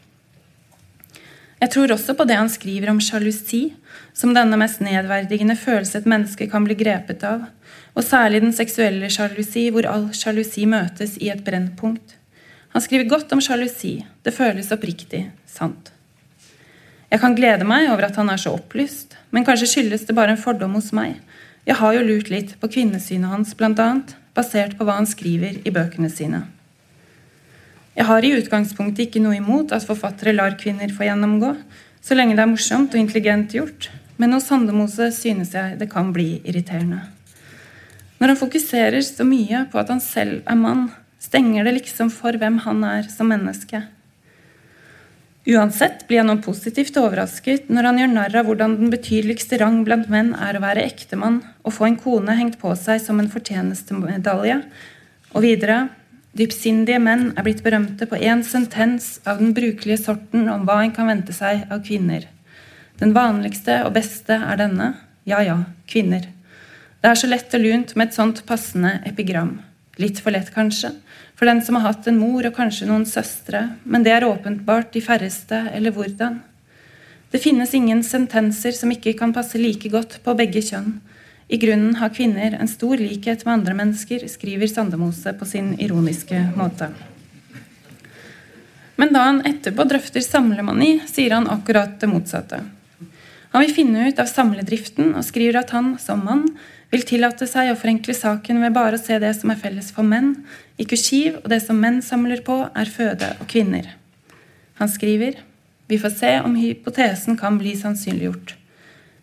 [1.60, 3.70] Jeg tror også på det han skriver om sjalusi,
[4.16, 7.46] som denne mest nedverdigende følelse et menneske kan bli grepet av,
[7.96, 12.16] og særlig den seksuelle sjalusi, hvor all sjalusi møtes i et brennpunkt.
[12.76, 15.92] Han skriver godt om sjalusi, det føles oppriktig sant.
[17.08, 20.34] Jeg kan glede meg over at han er så opplyst, men kanskje skyldes det bare
[20.34, 21.16] en fordom hos meg.
[21.66, 23.88] Jeg har jo lurt litt på kvinnesynet hans, bl.a.,
[24.36, 26.42] basert på hva han skriver i bøkene sine.
[27.96, 31.54] Jeg har i utgangspunktet ikke noe imot at forfattere lar kvinner få gjennomgå,
[32.04, 33.88] så lenge det er morsomt og intelligent gjort,
[34.20, 37.15] men hos Sandemose synes jeg det kan bli irriterende.
[38.16, 40.88] Når han fokuserer så mye på at han selv er mann,
[41.20, 43.82] stenger det liksom for hvem han er som menneske.
[45.46, 49.84] Uansett blir jeg nå positivt overrasket når han gjør narr av hvordan den betydeligste rang
[49.86, 53.30] blant menn er å være ektemann og få en kone hengt på seg som en
[53.30, 54.58] fortjenestemedalje,
[55.36, 55.84] og videre
[56.36, 60.92] Dypsindige menn er blitt berømte på én sentens av den brukelige sorten om hva en
[60.92, 62.26] kan vente seg av kvinner.
[63.00, 64.90] Den vanligste og beste er denne
[65.24, 65.56] ja ja,
[65.88, 66.26] kvinner.
[67.06, 69.60] Det er så lett og lunt med et sånt passende epigram.
[70.02, 70.88] Litt for lett, kanskje,
[71.38, 74.90] for den som har hatt en mor og kanskje noen søstre, men det er åpenbart
[74.90, 76.40] de færreste, eller hvordan.
[77.30, 80.96] Det finnes ingen sentenser som ikke kan passe like godt på begge kjønn,
[81.46, 86.42] i grunnen har kvinner en stor likhet med andre mennesker, skriver Sandemose på sin ironiske
[86.58, 86.90] måte.
[88.98, 92.64] Men da han etterpå drøfter samlemani, sier han akkurat det motsatte.
[93.54, 96.48] Han vil finne ut av samledriften og skriver at han, som mann,
[96.96, 100.06] vil tillate seg å forenkle saken ved bare å se det som er felles for
[100.06, 100.34] menn,
[100.80, 103.92] i kursiv, og det som menn samler på, er føde og kvinner.
[104.80, 105.38] Han skriver
[105.86, 108.56] vi får se om hypotesen kan bli sannsynliggjort.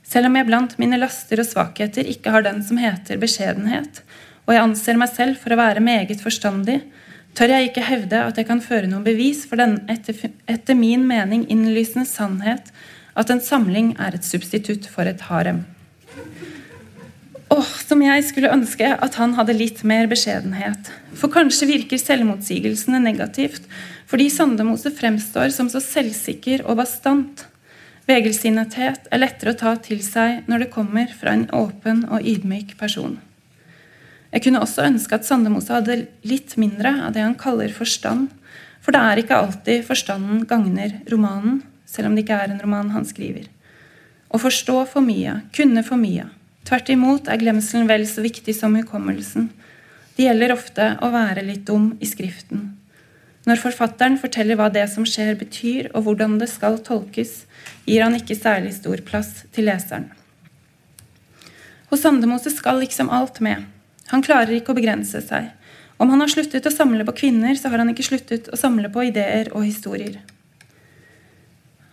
[0.08, 4.00] Selv om jeg blant mine laster og svakheter ikke har den som heter beskjedenhet,
[4.46, 6.80] og jeg anser meg selv for å være meget forstandig,
[7.36, 10.16] tør jeg ikke hevde at jeg kan føre noe bevis for den etter,
[10.48, 12.72] etter min mening innlysende sannhet
[13.20, 15.64] at en samling er et substitutt for et harem.
[17.54, 20.88] Åh, som jeg skulle ønske at han hadde litt mer beskjedenhet.
[21.14, 23.68] For kanskje virker selvmotsigelsene negativt,
[24.10, 27.45] fordi Sandemose fremstår som så selvsikker og bastant.
[28.10, 32.74] Vegelsinnethet er lettere å ta til seg når det kommer fra en åpen og ydmyk
[32.80, 33.20] person.
[34.34, 38.32] Jeg kunne også ønske at Sandemose hadde litt mindre av det han kaller forstand,
[38.82, 42.95] for det er ikke alltid forstanden gagner romanen, selv om det ikke er en roman
[42.95, 43.45] han skriver.
[44.34, 46.32] Å forstå for mye, kunne for mye.
[46.64, 49.49] Tvert imot er glemselen vel så viktig som hukommelsen.
[50.16, 52.72] Det gjelder ofte å være litt dum i skriften.
[53.43, 57.43] Når forfatteren forteller hva det som skjer, betyr, og hvordan det skal tolkes,
[57.84, 60.07] gir han ikke særlig stor plass til leseren.
[61.91, 63.68] Hos Sandemose skal liksom alt med.
[64.14, 65.51] Han klarer ikke å begrense seg.
[66.01, 68.89] Om han har sluttet å samle på kvinner, så har han ikke sluttet å samle
[68.93, 70.22] på ideer og historier.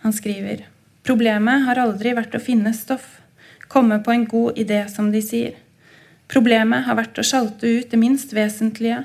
[0.01, 0.65] Han skriver
[1.05, 3.20] Problemet har aldri vært å finne stoff,
[3.71, 5.55] komme på en god idé, som de sier.
[6.31, 9.01] Problemet har vært å sjalte ut det minst vesentlige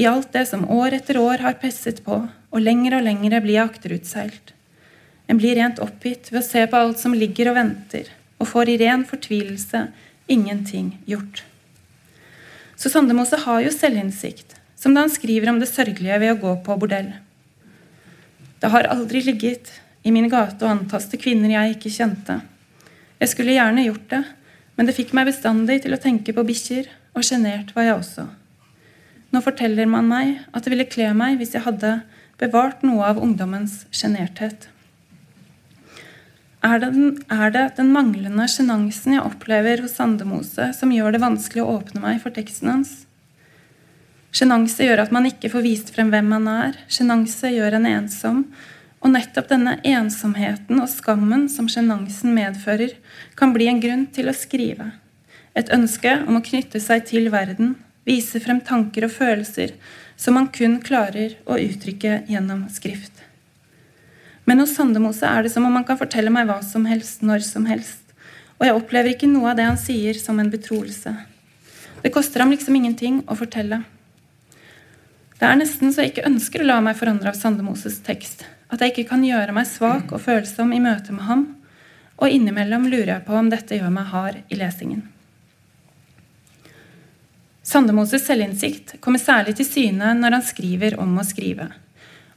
[0.00, 3.62] i alt det som år etter år har presset på, og lenger og lengre blir
[3.64, 4.54] akterutseilt.
[5.28, 8.08] En blir rent oppgitt ved å se på alt som ligger og venter,
[8.40, 9.86] og får i ren fortvilelse
[10.30, 11.44] ingenting gjort.
[12.80, 16.54] Så Sandemose har jo selvinnsikt, som da han skriver om det sørgelige ved å gå
[16.64, 17.12] på bordell.
[18.60, 22.40] Det har aldri ligget i min gate og antaste kvinner jeg ikke kjente.
[23.20, 24.22] Jeg skulle gjerne gjort det,
[24.76, 28.26] men det fikk meg bestandig til å tenke på bikkjer, og sjenert var jeg også.
[29.30, 32.00] Nå forteller man meg at det ville kle meg hvis jeg hadde
[32.40, 34.70] bevart noe av ungdommens sjenerthet.
[36.64, 41.76] Er er det den manglende sjenansen jeg opplever hos Sandemose, som gjør det vanskelig å
[41.78, 42.90] åpne meg for teksten hans?
[44.32, 46.76] Sjenanse gjør at man ikke får vist frem hvem man er.
[46.92, 48.44] Sjenanse gjør en ensom.
[49.00, 52.96] Og nettopp denne ensomheten og skammen som sjenansen medfører,
[53.36, 54.90] kan bli en grunn til å skrive.
[55.56, 59.72] Et ønske om å knytte seg til verden, vise frem tanker og følelser
[60.20, 63.24] som man kun klarer å uttrykke gjennom skrift.
[64.44, 67.44] Men hos Sandemose er det som om han kan fortelle meg hva som helst, når
[67.46, 68.02] som helst.
[68.58, 71.14] Og jeg opplever ikke noe av det han sier, som en betroelse.
[72.02, 73.82] Det koster ham liksom ingenting å fortelle.
[75.40, 78.44] Det er nesten så jeg ikke ønsker å la meg forandre av Sandemoses tekst.
[78.70, 81.46] At jeg ikke kan gjøre meg svak og følsom i møte med ham.
[82.20, 85.02] Og innimellom lurer jeg på om dette gjør meg hard i lesingen.
[87.66, 91.68] Sandemoses selvinnsikt kommer særlig til syne når han skriver om å skrive.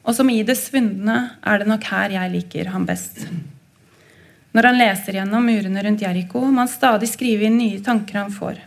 [0.04, 3.24] Og som i det svundne er det nok her jeg liker ham best.
[4.54, 8.34] Når han leser gjennom murene rundt Jeriko, må han stadig skrive inn nye tanker han
[8.34, 8.60] får.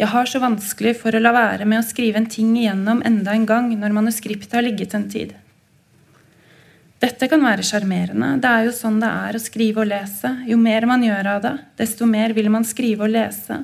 [0.00, 3.32] Jeg har så vanskelig for å la være med å skrive en ting igjennom enda
[3.32, 5.34] en gang når manuskriptet har ligget en tid.
[7.06, 10.30] Dette kan være sjarmerende, det er jo sånn det er å skrive og lese.
[10.48, 13.60] Jo mer man gjør av det, desto mer vil man skrive og lese.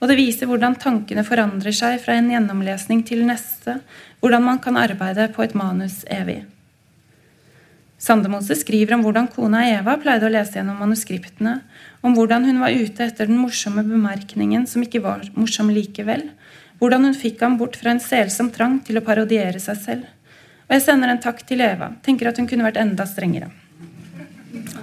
[0.00, 3.82] Og det viser hvordan tankene forandrer seg fra en gjennomlesning til neste,
[4.24, 6.38] hvordan man kan arbeide på et manus evig.
[8.00, 11.58] Sandemose skriver om hvordan kona Eva pleide å lese gjennom manuskriptene,
[12.00, 16.30] om hvordan hun var ute etter den morsomme bemerkningen som ikke var morsom likevel,
[16.80, 20.12] hvordan hun fikk ham bort fra en selsom trang til å parodiere seg selv.
[20.66, 23.52] Og jeg sender en takk til Eva, tenker at hun kunne vært enda strengere.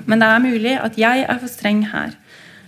[0.07, 2.15] Men det er mulig at jeg er for streng her.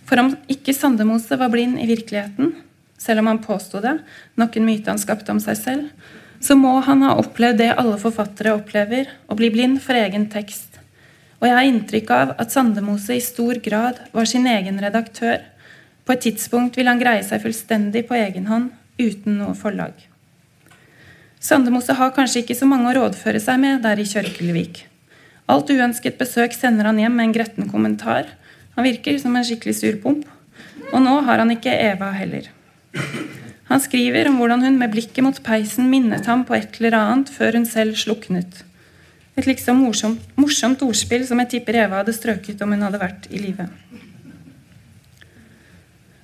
[0.06, 2.54] For om ikke Sandemose var blind i virkeligheten,
[3.00, 3.98] selv om han påsto det,
[4.40, 6.14] nok en myte han skapte om seg selv,
[6.44, 10.80] så må han ha opplevd det alle forfattere opplever, å bli blind for egen tekst.
[11.40, 15.40] Og jeg har inntrykk av at Sandemose i stor grad var sin egen redaktør.
[16.06, 18.70] På et tidspunkt vil han greie seg fullstendig på egen hånd,
[19.02, 19.96] uten noe forlag.
[21.46, 24.80] Sandemose har kanskje ikke så mange å rådføre seg med der i Kjørkelvik.
[25.52, 28.32] Alt uønsket besøk sender han hjem med en gretten kommentar.
[28.74, 30.24] Han virker som en skikkelig surpomp.
[30.90, 32.48] Og nå har han ikke Eva heller.
[33.70, 37.30] Han skriver om hvordan hun med blikket mot peisen minnet ham på et eller annet
[37.34, 38.64] før hun selv sluknet.
[39.38, 43.30] Et liksom morsomt, morsomt ordspill som jeg tipper Eva hadde strøket om hun hadde vært
[43.30, 43.68] i live.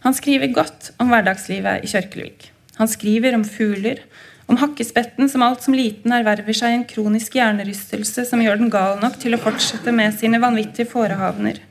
[0.02, 2.50] Han skriver godt om hverdagslivet i Kjørkelvik.
[2.80, 4.00] Han skriver om fugler,
[4.52, 8.98] om hakkespetten som alt som liten erverver seg en kronisk hjernerystelse som gjør den gal
[9.00, 11.62] nok til å fortsette med sine vanvittige forehavner.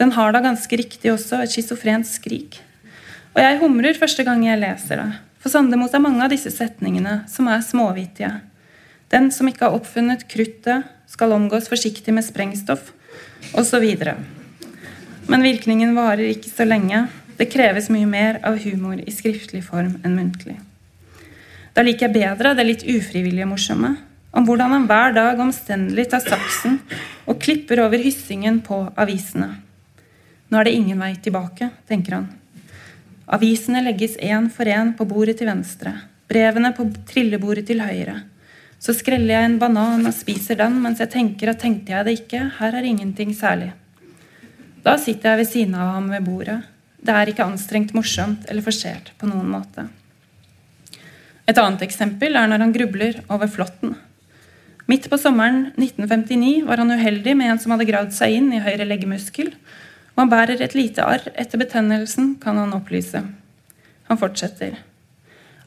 [0.00, 2.58] Den har da ganske riktig også et schizofrent skrik.
[3.36, 5.12] Og jeg humrer første gang jeg leser det.
[5.38, 8.32] For Sandemos er mange av disse setningene som er småvittige.
[9.14, 12.90] Den som ikke har oppfunnet kruttet, skal omgås forsiktig med sprengstoff,
[13.54, 13.84] osv.
[15.30, 17.04] Men virkningen varer ikke så lenge.
[17.38, 20.58] Det kreves mye mer av humor i skriftlig form enn muntlig.
[21.72, 23.94] Da liker jeg bedre det litt ufrivillige morsomme.
[24.32, 26.78] Om hvordan han hver dag omstendelig tar saksen
[27.28, 29.50] og klipper over hyssingen på avisene.
[30.48, 32.26] Nå er det ingen vei tilbake, tenker han.
[33.32, 35.94] Avisene legges én for én på bordet til venstre,
[36.28, 38.18] brevene på trillebordet til høyre.
[38.82, 42.16] Så skreller jeg en banan og spiser den mens jeg tenker at tenkte jeg det
[42.18, 43.70] ikke, her er ingenting særlig.
[44.82, 46.58] Da sitter jeg ved siden av ham ved bordet.
[47.02, 49.86] Det er ikke anstrengt morsomt eller forsert på noen måte.
[51.52, 53.94] Et annet eksempel er når han grubler over flåtten.
[54.88, 58.62] Midt på sommeren 1959 var han uheldig med en som hadde gravd seg inn i
[58.64, 59.52] høyre leggemuskel
[60.12, 63.22] og han bærer et lite arr etter betennelsen, kan han opplyse.
[64.10, 64.76] Han fortsetter.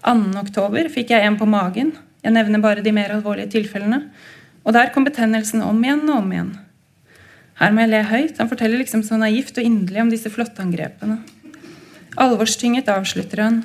[0.06, 0.36] 2.
[0.38, 1.96] oktober fikk jeg en på magen.
[2.22, 4.04] Jeg nevner bare de mer alvorlige tilfellene.
[4.66, 6.52] Og der kom betennelsen om igjen og om igjen.
[7.58, 8.38] Her må jeg le høyt.
[8.38, 11.18] Han forteller liksom så naivt og inderlig om disse flåtteangrepene.
[12.22, 13.64] Alvorstynget avslutter han.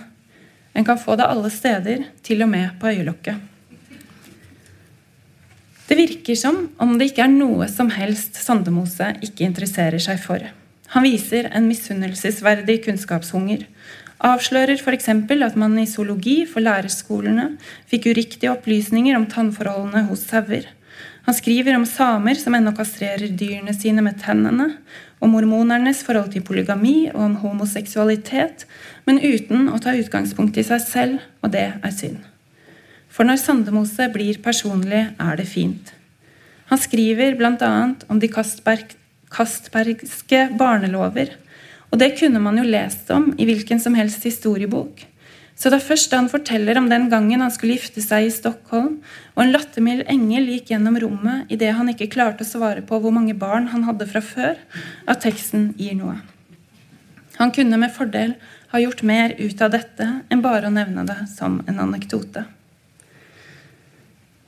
[0.75, 3.47] En kan få det alle steder, til og med på øyelokket.
[5.91, 10.45] Det virker som om det ikke er noe som helst Sandemose ikke interesserer seg for.
[10.95, 13.65] Han viser en misunnelsesverdig kunnskapshunger.
[14.23, 15.09] Avslører f.eks.
[15.09, 17.57] at man i zoologi for lærerskolene
[17.91, 20.69] fikk uriktige opplysninger om tannforholdene hos sauer.
[21.27, 24.73] Han skriver om samer som ennå kastrerer dyrene sine med tennene,
[25.21, 28.65] om mormonernes forhold til polygami og om homoseksualitet,
[29.11, 32.23] men uten å ta utgangspunkt i seg selv, og det er synd.
[33.11, 35.91] For når Sandemose blir personlig, er det fint.
[36.71, 37.71] Han skriver bl.a.
[38.07, 38.95] om de Kastberg,
[39.35, 41.35] Kastbergske barnelover,
[41.91, 45.03] og det kunne man jo lest om i hvilken som helst historiebok.
[45.59, 48.33] Så det er først da han forteller om den gangen han skulle gifte seg i
[48.33, 49.01] Stockholm,
[49.35, 53.13] og en lattermild engel gikk gjennom rommet idet han ikke klarte å svare på hvor
[53.13, 54.55] mange barn han hadde fra før,
[55.11, 56.21] at teksten gir noe.
[57.41, 58.39] Han kunne med fordel
[58.71, 62.45] ha gjort mer ut av dette enn bare å nevne det som en anekdote.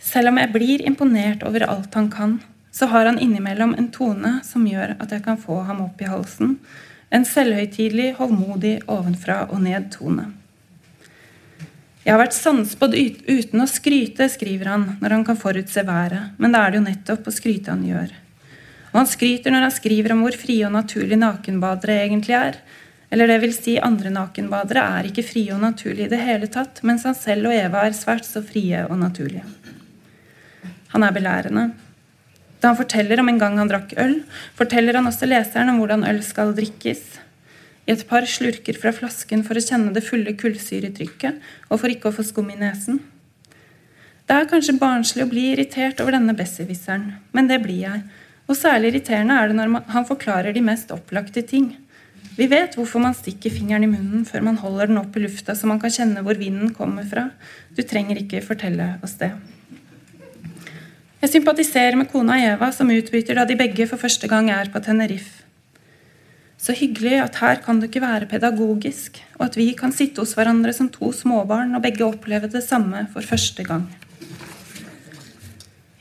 [0.03, 2.39] Selv om jeg blir imponert over alt han kan,
[2.73, 6.09] så har han innimellom en tone som gjør at jeg kan få ham opp i
[6.11, 6.57] halsen.
[7.13, 10.31] En selvhøytidelig, holdmodig ovenfra-og-ned-tone.
[12.03, 12.97] Jeg har vært sansspådd
[13.29, 16.87] uten å skryte, skriver han når han kan forutse været, men da er det jo
[16.89, 18.15] nettopp å skryte han gjør.
[18.93, 22.59] Og han skryter når han skriver om hvor frie og naturlige nakenbadere egentlig er,
[23.13, 26.81] eller det vil si, andre nakenbadere er ikke frie og naturlige i det hele tatt,
[26.89, 29.45] mens han selv og Eva er svært så frie og naturlige.
[30.95, 31.67] Han er belærende.
[32.63, 34.23] Da han forteller om en gang han drakk øl,
[34.57, 37.03] forteller han også leseren om hvordan øl skal drikkes.
[37.85, 42.09] I et par slurker fra flasken for å kjenne det fulle kullsyretrykket, og for ikke
[42.09, 43.03] å få skum i nesen.
[44.25, 48.05] Det er kanskje barnslig å bli irritert over denne besserwisseren, men det blir jeg.
[48.49, 51.75] Og særlig irriterende er det når han forklarer de mest opplagte ting.
[52.33, 55.57] Vi vet hvorfor man stikker fingeren i munnen før man holder den opp i lufta
[55.59, 57.27] så man kan kjenne hvor vinden kommer fra.
[57.77, 59.35] Du trenger ikke fortelle oss det.
[61.23, 64.81] Jeg sympatiserer med kona Eva, som utbytter da de begge for første gang er på
[64.83, 65.45] Tenerife.
[66.63, 70.35] Så hyggelig at her kan det ikke være pedagogisk, og at vi kan sitte hos
[70.39, 73.87] hverandre som to småbarn og begge oppleve det samme for første gang.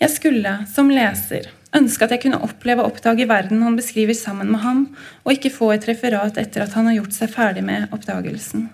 [0.02, 4.52] Jeg skulle, som leser, ønske at jeg kunne oppleve og oppdage verden han beskriver sammen
[4.52, 4.84] med ham,
[5.24, 8.68] og ikke få et referat etter at han har gjort seg ferdig med oppdagelsen.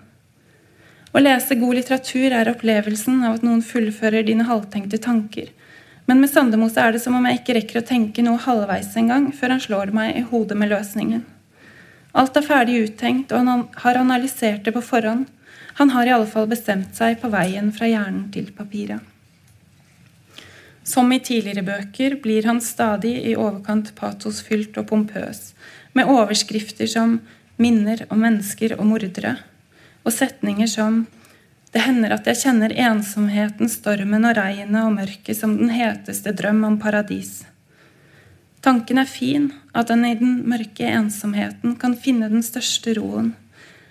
[1.14, 5.48] Å lese god litteratur er opplevelsen av at noen fullfører dine halvtenkte tanker.
[6.08, 9.30] Men med Sandemose er det som om jeg ikke rekker å tenke noe halvveis engang
[9.36, 11.24] før han slår meg i hodet med løsningen.
[12.18, 15.26] Alt er ferdig uttenkt, og han har analysert det på forhånd.
[15.80, 19.04] Han har i alle fall bestemt seg på veien fra hjernen til papiret.
[20.88, 25.52] Som i tidligere bøker blir han stadig i overkant patosfylt og pompøs,
[25.92, 27.20] med overskrifter som
[27.58, 29.36] 'minner om mennesker og mordere',
[30.04, 31.06] og setninger som
[31.72, 36.64] 'det hender at jeg kjenner ensomheten, stormen og regnet og mørket som den heteste drøm
[36.64, 37.44] om paradis'.
[38.62, 43.34] Tanken er fin, at en i den mørke ensomheten kan finne den største roen,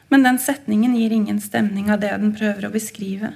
[0.10, 3.34] men den setningen gir ingen stemning av det den prøver å beskrive.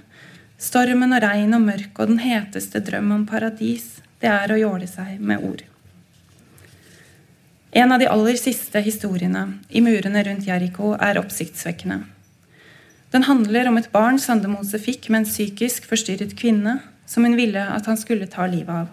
[0.62, 4.86] Stormen og regn og mørk og den heteste drøm om paradis, det er å jåle
[4.86, 5.64] seg med ord.
[7.72, 12.04] En av de aller siste historiene i murene rundt Jeriko er oppsiktsvekkende.
[13.12, 16.78] Den handler om et barn Sandemose fikk med en psykisk forstyrret kvinne
[17.10, 18.92] som hun ville at han skulle ta livet av.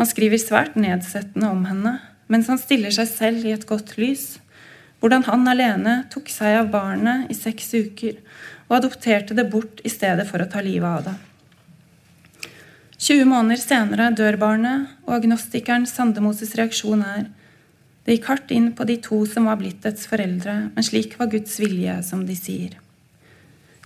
[0.00, 1.98] Han skriver svært nedsettende om henne,
[2.32, 4.38] mens han stiller seg selv i et godt lys.
[5.02, 8.16] Hvordan han alene tok seg av barnet i seks uker
[8.70, 11.16] og adopterte det bort i stedet for å ta livet av det.
[13.00, 17.24] 20 måneder senere dør barnet, og agnostikeren Sandemoses reaksjon er
[18.04, 21.30] det gikk hardt inn på de to som var blitt dets foreldre, men slik var
[21.32, 22.76] Guds vilje, som de sier.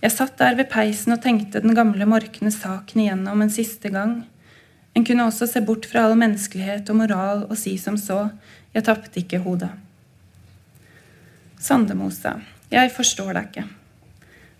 [0.03, 4.19] Jeg satt der ved peisen og tenkte den gamle, morkne saken igjennom en siste gang.
[4.95, 8.27] En kunne også se bort fra all menneskelighet og moral og si som så,
[8.75, 9.71] jeg tapte ikke hodet.
[11.59, 12.35] Sandemose,
[12.69, 13.67] jeg forstår deg ikke.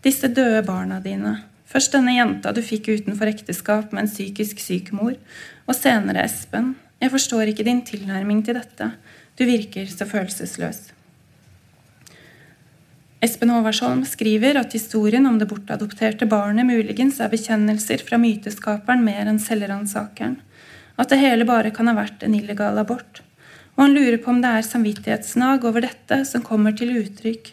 [0.05, 1.39] Disse døde barna dine.
[1.65, 5.15] Først denne jenta du fikk utenfor ekteskap med en psykisk syk mor,
[5.65, 6.75] og senere Espen.
[7.01, 8.91] Jeg forstår ikke din tilnærming til dette.
[9.33, 10.91] Du virker så følelsesløs.
[13.25, 19.31] Espen Håvardsholm skriver at historien om det bortadopterte barnet muligens er bekjennelser fra myteskaperen mer
[19.31, 20.35] enn selvransakeren.
[21.01, 23.23] At det hele bare kan ha vært en illegal abort.
[23.73, 27.49] Og han lurer på om det er samvittighetsnag over dette som kommer til uttrykk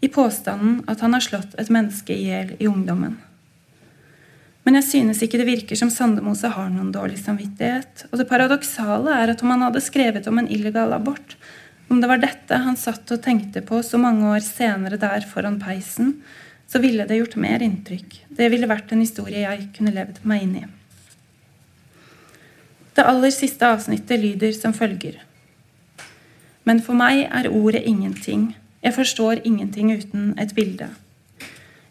[0.00, 3.16] i påstanden at han har slått et menneske i hjel i ungdommen.
[4.66, 8.08] Men jeg synes ikke det virker som Sandemose har noen dårlig samvittighet.
[8.10, 11.36] Og det paradoksale er at om han hadde skrevet om en illegal abort,
[11.86, 15.60] om det var dette han satt og tenkte på så mange år senere der foran
[15.62, 16.16] peisen,
[16.66, 18.24] så ville det gjort mer inntrykk.
[18.26, 20.64] Det ville vært en historie jeg kunne levd meg inn i.
[22.96, 25.20] Det aller siste avsnittet lyder som følger.
[26.66, 28.48] Men for meg er ordet ingenting
[28.86, 30.86] jeg forstår ingenting uten et bilde.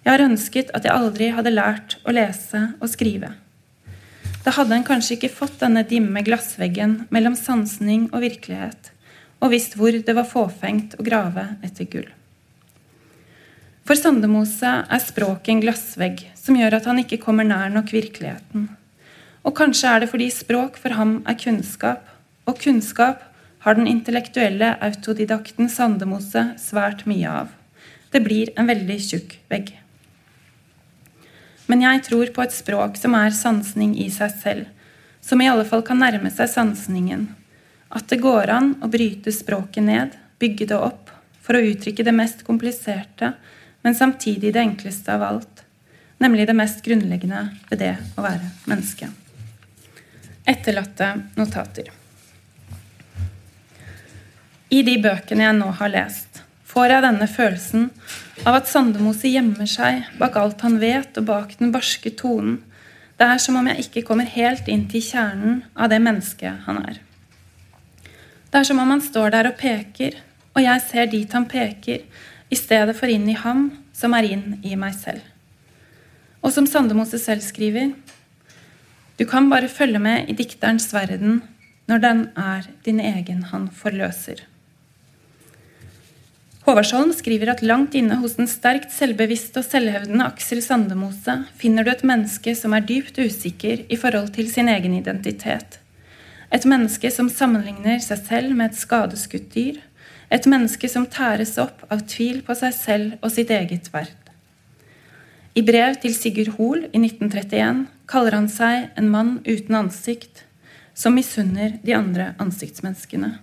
[0.06, 3.34] Jeg har ønsket at jeg aldri hadde lært å lese og skrive.
[4.46, 8.92] Da hadde en kanskje ikke fått denne dimme glassveggen mellom sansning og virkelighet,
[9.42, 12.08] og visst hvor det var fåfengt å grave etter gull.
[13.86, 18.70] For Sandemose er språket en glassvegg som gjør at han ikke kommer nær nok virkeligheten.
[19.46, 22.08] Og kanskje er det fordi språk for ham er kunnskap,
[22.46, 23.26] og kunnskap
[23.66, 27.48] har den intellektuelle autodidakten Sandemose svært mye av.
[28.14, 29.72] Det blir en veldig tjukk vegg.
[31.66, 34.70] Men jeg tror på et språk som er sansning i seg selv,
[35.18, 37.26] som i alle fall kan nærme seg sansningen.
[37.90, 41.10] At det går an å bryte språket ned, bygge det opp,
[41.42, 43.34] for å uttrykke det mest kompliserte,
[43.82, 45.66] men samtidig det enkleste av alt,
[46.22, 49.10] nemlig det mest grunnleggende ved det å være menneske.
[50.46, 52.05] Etterlatte notater.
[54.76, 57.84] I de bøkene jeg nå har lest, får jeg denne følelsen
[58.44, 62.58] av at Sandemose gjemmer seg bak alt han vet, og bak den barske tonen.
[63.16, 66.82] Det er som om jeg ikke kommer helt inn til kjernen av det mennesket han
[66.82, 66.98] er.
[68.52, 70.18] Det er som om han står der og peker,
[70.56, 72.02] og jeg ser dit han peker,
[72.52, 75.24] i stedet for inn i ham, som er inn i meg selv.
[76.44, 77.94] Og som Sandemose selv skriver,
[79.16, 81.40] du kan bare følge med i dikterens verden
[81.88, 84.44] når den er din egen han forløser.
[86.66, 91.92] Håvardsholm skriver at langt inne hos den sterkt selvbevisste og selvhevdende Aksel Sandemose finner du
[91.92, 95.78] et menneske som er dypt usikker i forhold til sin egen identitet.
[96.50, 99.78] Et menneske som sammenligner seg selv med et skadeskutt dyr.
[100.34, 104.18] Et menneske som tæres opp av tvil på seg selv og sitt eget verd.
[105.54, 110.42] I brev til Sigurd Hoel i 1931 kaller han seg en mann uten ansikt,
[110.98, 113.36] som misunner de andre ansiktsmenneskene.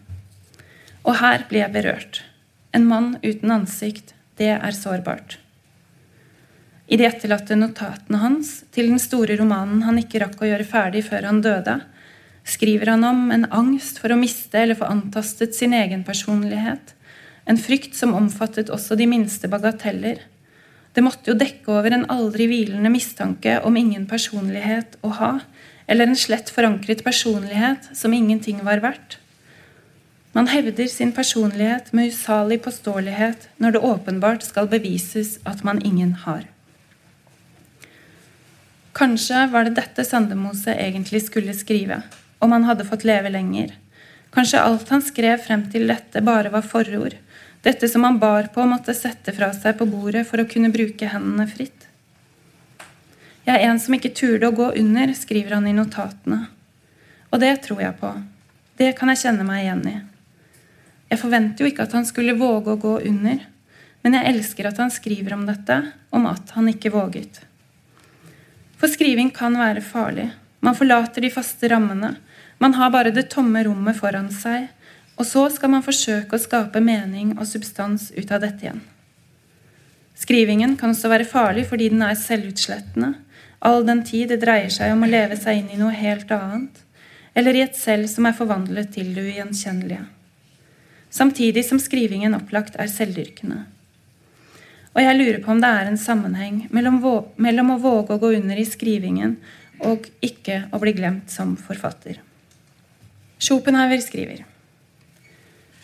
[1.07, 2.23] Og her blir jeg berørt.
[2.73, 5.37] En mann uten ansikt, det er sårbart.
[6.89, 11.05] I de etterlatte notatene hans til den store romanen han ikke rakk å gjøre ferdig
[11.07, 11.79] før han døde,
[12.49, 16.95] skriver han om en angst for å miste eller få antastet sin egen personlighet,
[17.45, 20.21] en frykt som omfattet også de minste bagateller.
[20.93, 25.33] Det måtte jo dekke over en aldri hvilende mistanke om ingen personlighet å ha,
[25.87, 29.19] eller en slett forankret personlighet som ingenting var verdt.
[30.33, 36.15] Man hevder sin personlighet med usalig påståelighet når det åpenbart skal bevises at man ingen
[36.25, 36.47] har.
[38.97, 42.01] Kanskje var det dette Sandemose egentlig skulle skrive,
[42.39, 43.75] om han hadde fått leve lenger.
[44.33, 47.17] Kanskje alt han skrev frem til dette, bare var forord,
[47.63, 51.09] dette som han bar på måtte sette fra seg på bordet for å kunne bruke
[51.13, 51.89] hendene fritt.
[53.45, 56.47] Jeg er en som ikke turde å gå under, skriver han i notatene.
[57.33, 58.13] Og det tror jeg på.
[58.79, 59.97] Det kan jeg kjenne meg igjen i.
[61.13, 63.41] Jeg forventer jo ikke at han skulle våge å gå under,
[64.01, 65.75] men jeg elsker at han skriver om dette,
[66.09, 67.43] om at han ikke våget.
[68.81, 70.31] For skriving kan være farlig.
[70.65, 72.15] Man forlater de faste rammene.
[72.63, 74.71] Man har bare det tomme rommet foran seg,
[75.21, 78.81] og så skal man forsøke å skape mening og substans ut av dette igjen.
[80.17, 83.13] Skrivingen kan også være farlig fordi den er selvutslettende,
[83.61, 86.83] all den tid det dreier seg om å leve seg inn i noe helt annet,
[87.37, 90.09] eller i et selv som er forvandlet til det ugjenkjennelige
[91.13, 93.63] samtidig som skrivingen opplagt er selvdyrkende.
[94.93, 97.01] Og jeg lurer på om det er en sammenheng mellom,
[97.41, 99.39] mellom, å våge å gå under i skrivingen
[99.89, 102.21] og ikke å bli glemt som forfatter.
[103.43, 104.45] Schopenhauer skriver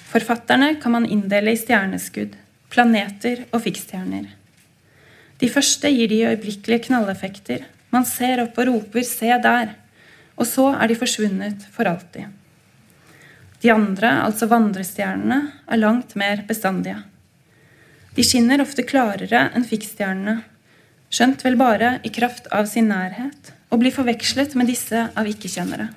[0.09, 2.37] Forfatterne kan man inndele i stjerneskudd,
[2.73, 4.31] planeter og fikkstjerner.
[5.39, 7.67] De første gir de øyeblikkelige knalleffekter.
[7.93, 9.77] Man ser opp og roper 'se der',
[10.37, 12.38] og så er de forsvunnet for alltid.
[13.63, 17.01] De andre, altså vandrestjernene, er langt mer bestandige.
[18.15, 20.41] De skinner ofte klarere enn fiksstjernene,
[21.11, 25.91] skjønt vel bare i kraft av sin nærhet, og blir forvekslet med disse av ikke-kjennere.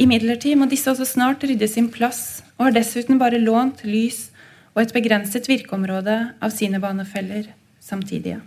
[0.00, 4.30] Imidlertid må disse også snart rydde sin plass, og har dessuten bare lånt lys
[4.72, 7.50] og et begrenset virkeområde av sine banefeller
[7.82, 8.40] samtidige.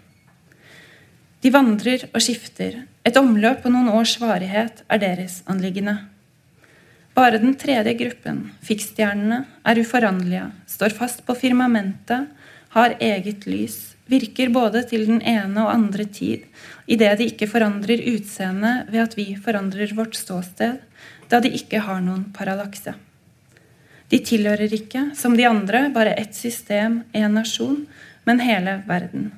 [1.44, 2.80] De vandrer og skifter.
[3.06, 6.00] Et omløp på noen års varighet er deres anliggende.
[7.16, 12.28] Bare den tredje gruppen, fiksstjernene, er uforanderlige, står fast på firmamentet,
[12.76, 16.44] har eget lys, virker både til den ene og andre tid,
[16.92, 20.82] idet de ikke forandrer utseende ved at vi forandrer vårt ståsted,
[21.32, 22.98] da de ikke har noen parallakse.
[24.12, 27.86] De tilhører ikke, som de andre, bare ett system, én nasjon,
[28.28, 29.32] men hele verden.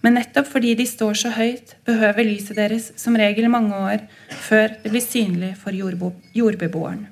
[0.00, 4.04] Men nettopp fordi de står så høyt, behøver lyset deres som regel mange år
[4.46, 7.06] før det blir synlig for jordbeboeren.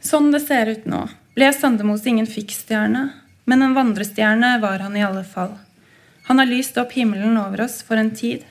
[0.00, 1.02] Sånn det ser ut nå,
[1.36, 3.08] ble Sandemose ingen fiksstjerne,
[3.48, 5.56] men en vandrestjerne var han i alle fall.
[6.28, 8.46] Han har lyst opp himmelen over oss for en tid,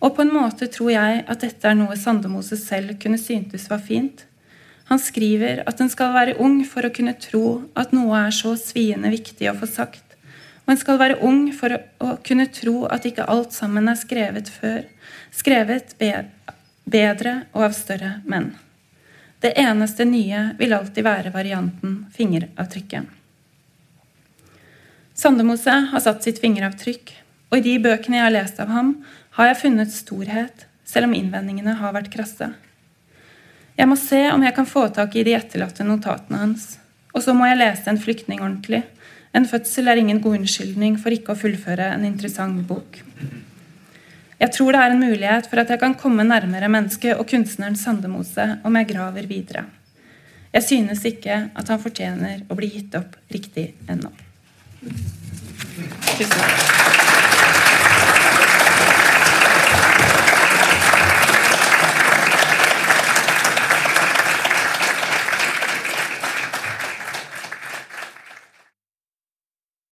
[0.00, 3.82] og på en måte tror jeg at dette er noe Sandemose selv kunne syntes var
[3.84, 4.24] fint.
[4.88, 8.54] Han skriver at en skal være ung for å kunne tro at noe er så
[8.60, 10.05] sviende viktig å få sagt,
[10.72, 14.82] en skal være ung for å kunne tro at ikke alt sammen er skrevet før,
[15.34, 15.94] skrevet
[16.86, 18.50] bedre og av større menn.
[19.42, 23.06] Det eneste nye vil alltid være varianten fingeravtrykket.
[25.16, 27.12] Sandemose har satt sitt fingeravtrykk,
[27.52, 28.96] og i de bøkene jeg har lest av ham,
[29.38, 32.50] har jeg funnet storhet, selv om innvendingene har vært krasse.
[33.76, 36.76] Jeg må se om jeg kan få tak i de etterlatte notatene hans.
[37.12, 38.82] Og så må jeg lese En flyktning ordentlig.
[39.36, 43.02] En fødsel er ingen god unnskyldning for ikke å fullføre en interessant bok.
[44.40, 47.76] Jeg tror det er en mulighet for at jeg kan komme nærmere mennesket og kunstneren
[47.76, 49.64] Sandemose om jeg graver videre.
[50.52, 54.12] Jeg synes ikke at han fortjener å bli gitt opp riktig ennå.
[56.16, 57.15] Tusen takk.